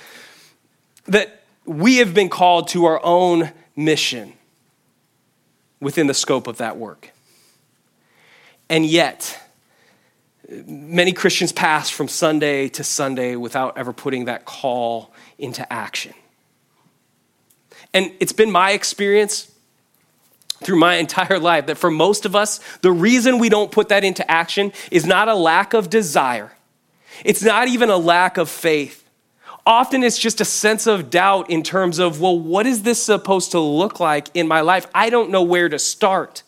that 1.07 1.43
we 1.65 1.97
have 1.97 2.13
been 2.13 2.29
called 2.29 2.69
to 2.69 2.85
our 2.85 3.03
own 3.03 3.51
mission 3.75 4.33
within 5.81 6.07
the 6.07 6.13
scope 6.13 6.47
of 6.47 6.57
that 6.57 6.77
work. 6.77 7.11
And 8.69 8.85
yet, 8.85 9.41
many 10.49 11.11
Christians 11.11 11.51
pass 11.51 11.89
from 11.89 12.07
Sunday 12.07 12.69
to 12.69 12.83
Sunday 12.83 13.35
without 13.35 13.77
ever 13.77 13.93
putting 13.93 14.25
that 14.25 14.45
call 14.45 15.13
into 15.37 15.71
action. 15.71 16.13
And 17.93 18.11
it's 18.19 18.33
been 18.33 18.51
my 18.51 18.71
experience 18.71 19.51
through 20.63 20.77
my 20.77 20.95
entire 21.05 21.39
life 21.39 21.67
that 21.67 21.77
for 21.77 21.89
most 21.89 22.25
of 22.25 22.35
us, 22.35 22.59
the 22.81 22.91
reason 22.91 23.39
we 23.39 23.49
don't 23.49 23.71
put 23.71 23.89
that 23.89 24.03
into 24.03 24.29
action 24.29 24.71
is 24.91 25.05
not 25.05 25.27
a 25.27 25.35
lack 25.35 25.73
of 25.73 25.89
desire, 25.89 26.51
it's 27.23 27.43
not 27.43 27.67
even 27.67 27.89
a 27.89 27.97
lack 27.97 28.37
of 28.37 28.49
faith. 28.49 29.01
Often 29.67 30.03
it's 30.03 30.19
just 30.19 30.41
a 30.41 30.45
sense 30.45 30.85
of 30.85 31.09
doubt 31.09 31.49
in 31.49 31.63
terms 31.63 31.97
of, 31.97 32.21
well, 32.21 32.37
what 32.37 32.67
is 32.67 32.83
this 32.83 33.01
supposed 33.01 33.51
to 33.51 33.59
look 33.59 33.99
like 33.99 34.27
in 34.35 34.47
my 34.47 34.61
life? 34.61 34.85
I 34.93 35.09
don't 35.09 35.31
know 35.31 35.41
where 35.41 35.69
to 35.69 35.79
start. 35.79 36.43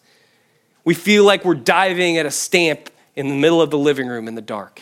We 0.86 0.94
feel 0.94 1.24
like 1.24 1.44
we're 1.44 1.56
diving 1.56 2.18
at 2.18 2.28
a 2.28 2.32
stamp 2.32 2.92
in 3.18 3.28
the 3.28 3.36
middle 3.36 3.62
of 3.62 3.72
the 3.72 3.78
living 3.80 4.08
room 4.08 4.28
in 4.28 4.36
the 4.36 4.42
dark. 4.42 4.80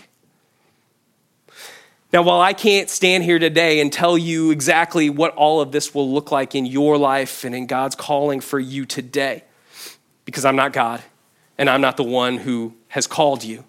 Now, 2.12 2.22
while 2.22 2.42
I 2.42 2.52
can't 2.54 2.90
stand 2.90 3.24
here 3.24 3.40
today 3.40 3.80
and 3.80 3.92
tell 3.92 4.18
you 4.18 4.52
exactly 4.52 5.10
what 5.10 5.34
all 5.36 5.62
of 5.62 5.72
this 5.72 5.96
will 5.96 6.14
look 6.14 6.32
like 6.32 6.54
in 6.54 6.66
your 6.66 6.98
life 6.98 7.46
and 7.46 7.56
in 7.56 7.66
God's 7.66 7.96
calling 7.96 8.42
for 8.42 8.60
you 8.60 8.86
today, 8.86 9.46
because 10.26 10.44
I'm 10.44 10.58
not 10.58 10.74
God 10.74 11.02
and 11.58 11.70
I'm 11.70 11.80
not 11.80 11.96
the 11.96 12.04
one 12.04 12.38
who 12.38 12.74
has 12.90 13.08
called 13.08 13.44
you, 13.44 13.64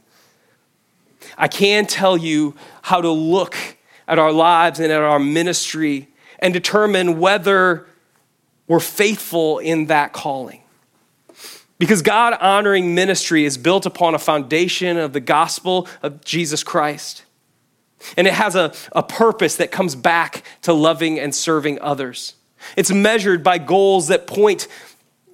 I 1.39 1.47
can 1.47 1.87
tell 1.87 2.17
you 2.17 2.57
how 2.83 3.01
to 3.01 3.11
look 3.11 3.57
at 4.09 4.19
our 4.19 4.33
lives 4.33 4.81
and 4.81 4.93
at 4.93 5.01
our 5.01 5.21
ministry 5.21 6.09
and 6.41 6.53
determine 6.53 7.21
whether 7.21 7.87
we're 8.67 8.81
faithful 8.81 9.59
in 9.59 9.87
that 9.87 10.13
calling. 10.13 10.63
Because 11.79 12.03
God 12.03 12.35
honoring 12.41 12.95
ministry 12.95 13.45
is 13.45 13.59
built 13.59 13.85
upon 13.85 14.15
a 14.15 14.19
foundation 14.19 14.97
of 14.97 15.13
the 15.13 15.21
gospel 15.21 15.89
of 16.03 16.25
Jesus 16.25 16.65
Christ. 16.65 17.25
And 18.17 18.27
it 18.27 18.35
has 18.35 18.55
a, 18.55 18.73
a 18.93 19.03
purpose 19.03 19.57
that 19.57 19.71
comes 19.71 19.95
back 19.95 20.43
to 20.63 20.73
loving 20.73 21.19
and 21.19 21.35
serving 21.35 21.81
others. 21.81 22.35
It's 22.77 22.91
measured 22.91 23.43
by 23.43 23.59
goals 23.59 24.09
that 24.09 24.27
point 24.27 24.69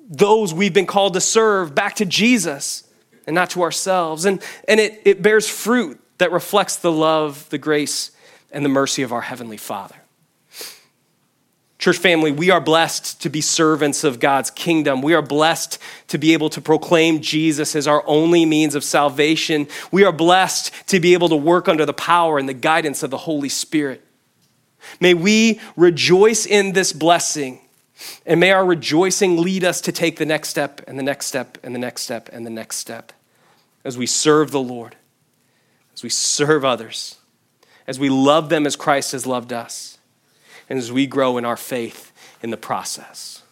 those 0.08 0.52
we've 0.52 0.74
been 0.74 0.86
called 0.86 1.14
to 1.14 1.20
serve 1.20 1.74
back 1.74 1.96
to 1.96 2.04
Jesus 2.04 2.84
and 3.26 3.34
not 3.34 3.50
to 3.50 3.62
ourselves. 3.62 4.24
And, 4.24 4.42
and 4.66 4.80
it, 4.80 5.00
it 5.04 5.22
bears 5.22 5.48
fruit 5.48 6.00
that 6.18 6.32
reflects 6.32 6.76
the 6.76 6.92
love, 6.92 7.48
the 7.50 7.58
grace, 7.58 8.10
and 8.50 8.64
the 8.64 8.68
mercy 8.68 9.02
of 9.02 9.12
our 9.12 9.22
Heavenly 9.22 9.56
Father. 9.56 9.96
Church 11.82 11.98
family, 11.98 12.30
we 12.30 12.50
are 12.50 12.60
blessed 12.60 13.20
to 13.22 13.28
be 13.28 13.40
servants 13.40 14.04
of 14.04 14.20
God's 14.20 14.52
kingdom. 14.52 15.02
We 15.02 15.14
are 15.14 15.20
blessed 15.20 15.80
to 16.06 16.16
be 16.16 16.32
able 16.32 16.48
to 16.50 16.60
proclaim 16.60 17.20
Jesus 17.20 17.74
as 17.74 17.88
our 17.88 18.04
only 18.06 18.46
means 18.46 18.76
of 18.76 18.84
salvation. 18.84 19.66
We 19.90 20.04
are 20.04 20.12
blessed 20.12 20.72
to 20.90 21.00
be 21.00 21.12
able 21.14 21.28
to 21.30 21.34
work 21.34 21.66
under 21.66 21.84
the 21.84 21.92
power 21.92 22.38
and 22.38 22.48
the 22.48 22.54
guidance 22.54 23.02
of 23.02 23.10
the 23.10 23.18
Holy 23.18 23.48
Spirit. 23.48 24.00
May 25.00 25.14
we 25.14 25.58
rejoice 25.74 26.46
in 26.46 26.72
this 26.72 26.92
blessing, 26.92 27.58
and 28.24 28.38
may 28.38 28.52
our 28.52 28.64
rejoicing 28.64 29.42
lead 29.42 29.64
us 29.64 29.80
to 29.80 29.90
take 29.90 30.18
the 30.18 30.24
next 30.24 30.50
step, 30.50 30.82
and 30.86 30.96
the 30.96 31.02
next 31.02 31.26
step, 31.26 31.58
and 31.64 31.74
the 31.74 31.80
next 31.80 32.02
step, 32.02 32.28
and 32.32 32.46
the 32.46 32.50
next 32.50 32.76
step 32.76 33.12
as 33.82 33.98
we 33.98 34.06
serve 34.06 34.52
the 34.52 34.62
Lord, 34.62 34.94
as 35.94 36.04
we 36.04 36.10
serve 36.10 36.64
others, 36.64 37.16
as 37.88 37.98
we 37.98 38.08
love 38.08 38.50
them 38.50 38.68
as 38.68 38.76
Christ 38.76 39.10
has 39.10 39.26
loved 39.26 39.52
us 39.52 39.98
and 40.68 40.78
as 40.78 40.92
we 40.92 41.06
grow 41.06 41.38
in 41.38 41.44
our 41.44 41.56
faith 41.56 42.12
in 42.42 42.50
the 42.50 42.56
process. 42.56 43.42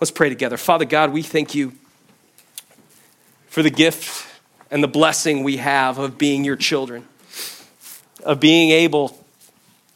Let's 0.00 0.10
pray 0.10 0.28
together. 0.28 0.56
Father 0.56 0.84
God, 0.84 1.12
we 1.12 1.22
thank 1.22 1.54
you 1.54 1.72
for 3.48 3.62
the 3.62 3.70
gift 3.70 4.26
and 4.70 4.82
the 4.82 4.88
blessing 4.88 5.44
we 5.44 5.58
have 5.58 5.98
of 5.98 6.18
being 6.18 6.44
your 6.44 6.56
children, 6.56 7.06
of 8.24 8.40
being 8.40 8.70
able, 8.70 9.24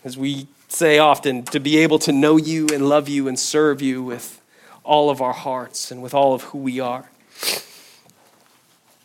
as 0.04 0.16
we 0.16 0.46
say 0.68 0.98
often, 0.98 1.42
to 1.44 1.58
be 1.58 1.78
able 1.78 1.98
to 2.00 2.12
know 2.12 2.36
you 2.36 2.68
and 2.72 2.88
love 2.88 3.08
you 3.08 3.26
and 3.26 3.38
serve 3.38 3.82
you 3.82 4.02
with 4.02 4.40
all 4.84 5.10
of 5.10 5.20
our 5.20 5.32
hearts 5.32 5.90
and 5.90 6.02
with 6.02 6.14
all 6.14 6.34
of 6.34 6.42
who 6.44 6.58
we 6.58 6.80
are. 6.80 7.10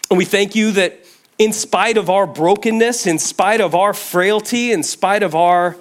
And 0.09 0.17
we 0.17 0.26
thank 0.26 0.53
you 0.53 0.71
that 0.74 0.99
in 1.39 1.53
spite 1.53 1.97
of 1.97 2.09
our 2.09 2.28
brokenness, 2.28 3.07
in 3.07 3.17
spite 3.17 3.61
of 3.61 3.74
our 3.74 3.93
frailty, 3.93 4.71
in 4.71 4.84
spite 4.84 5.24
of 5.24 5.34
our 5.34 5.76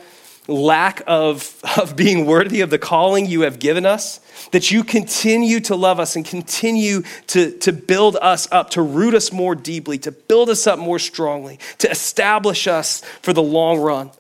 lack 0.49 1.03
of, 1.07 1.61
of 1.78 1.97
being 1.97 2.26
worthy 2.26 2.61
of 2.61 2.70
the 2.70 2.78
calling 2.78 3.26
you 3.26 3.43
have 3.43 3.59
given 3.59 3.86
us, 3.86 4.20
that 4.51 4.70
you 4.70 4.82
continue 4.82 5.61
to 5.61 5.76
love 5.76 6.01
us 6.01 6.16
and 6.16 6.24
continue 6.24 7.03
to, 7.28 7.57
to 7.59 7.72
build 7.72 8.16
us 8.16 8.49
up, 8.51 8.70
to 8.70 8.82
root 8.82 9.14
us 9.14 9.32
more 9.32 9.55
deeply, 9.55 9.99
to 9.99 10.11
build 10.11 10.51
us 10.51 10.66
up 10.66 10.78
more 10.78 10.99
strongly, 10.99 11.59
to 11.78 11.90
establish 11.90 12.66
us 12.66 13.01
for 13.22 13.32
the 13.32 13.43
long 13.43 13.78
run, 13.78 14.11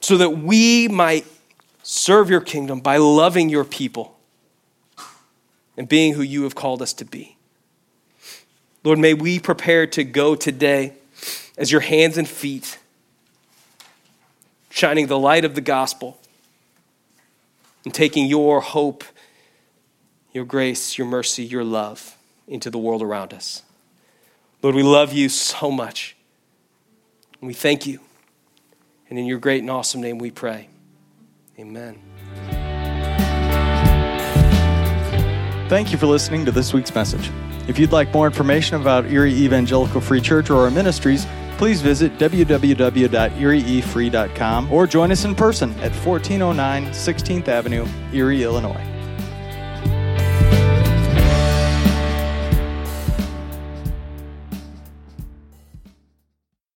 so 0.00 0.16
that 0.16 0.30
we 0.30 0.88
might 0.88 1.24
serve 1.82 2.28
your 2.28 2.40
kingdom 2.40 2.80
by 2.80 2.96
loving 2.96 3.48
your 3.48 3.64
people 3.64 4.18
and 5.76 5.88
being 5.88 6.14
who 6.14 6.22
you 6.22 6.42
have 6.42 6.54
called 6.54 6.82
us 6.82 6.92
to 6.92 7.04
be. 7.04 7.36
Lord, 8.84 8.98
may 8.98 9.14
we 9.14 9.38
prepare 9.38 9.86
to 9.88 10.02
go 10.02 10.34
today 10.34 10.94
as 11.56 11.70
your 11.70 11.80
hands 11.80 12.18
and 12.18 12.28
feet 12.28 12.78
shining 14.72 15.06
the 15.06 15.18
light 15.18 15.44
of 15.44 15.54
the 15.54 15.60
gospel 15.60 16.18
and 17.84 17.92
taking 17.92 18.26
your 18.26 18.60
hope, 18.60 19.04
your 20.32 20.46
grace, 20.46 20.96
your 20.96 21.06
mercy, 21.06 21.44
your 21.44 21.62
love 21.62 22.16
into 22.48 22.70
the 22.70 22.78
world 22.78 23.02
around 23.02 23.34
us. 23.34 23.62
Lord, 24.62 24.74
we 24.74 24.82
love 24.82 25.12
you 25.12 25.28
so 25.28 25.70
much. 25.70 26.16
And 27.40 27.48
we 27.48 27.54
thank 27.54 27.86
you. 27.86 28.00
And 29.10 29.18
in 29.18 29.26
your 29.26 29.38
great 29.38 29.60
and 29.60 29.70
awesome 29.70 30.00
name 30.00 30.16
we 30.18 30.30
pray. 30.30 30.68
Amen. 31.58 32.00
Thank 35.68 35.92
you 35.92 35.98
for 35.98 36.06
listening 36.06 36.46
to 36.46 36.52
this 36.52 36.72
week's 36.72 36.94
message. 36.94 37.30
If 37.68 37.78
you'd 37.78 37.92
like 37.92 38.12
more 38.14 38.26
information 38.26 38.80
about 38.80 39.06
Erie 39.06 39.34
Evangelical 39.34 40.00
Free 40.00 40.20
Church 40.20 40.48
or 40.50 40.64
our 40.64 40.70
ministries, 40.70 41.26
please 41.62 41.80
visit 41.80 42.18
www.erieefree.com 42.18 44.72
or 44.72 44.84
join 44.84 45.12
us 45.12 45.24
in 45.24 45.32
person 45.32 45.70
at 45.74 45.92
1409 46.04 46.86
16th 46.86 47.46
Avenue, 47.46 47.86
Erie, 48.12 48.42
Illinois. 48.42 48.91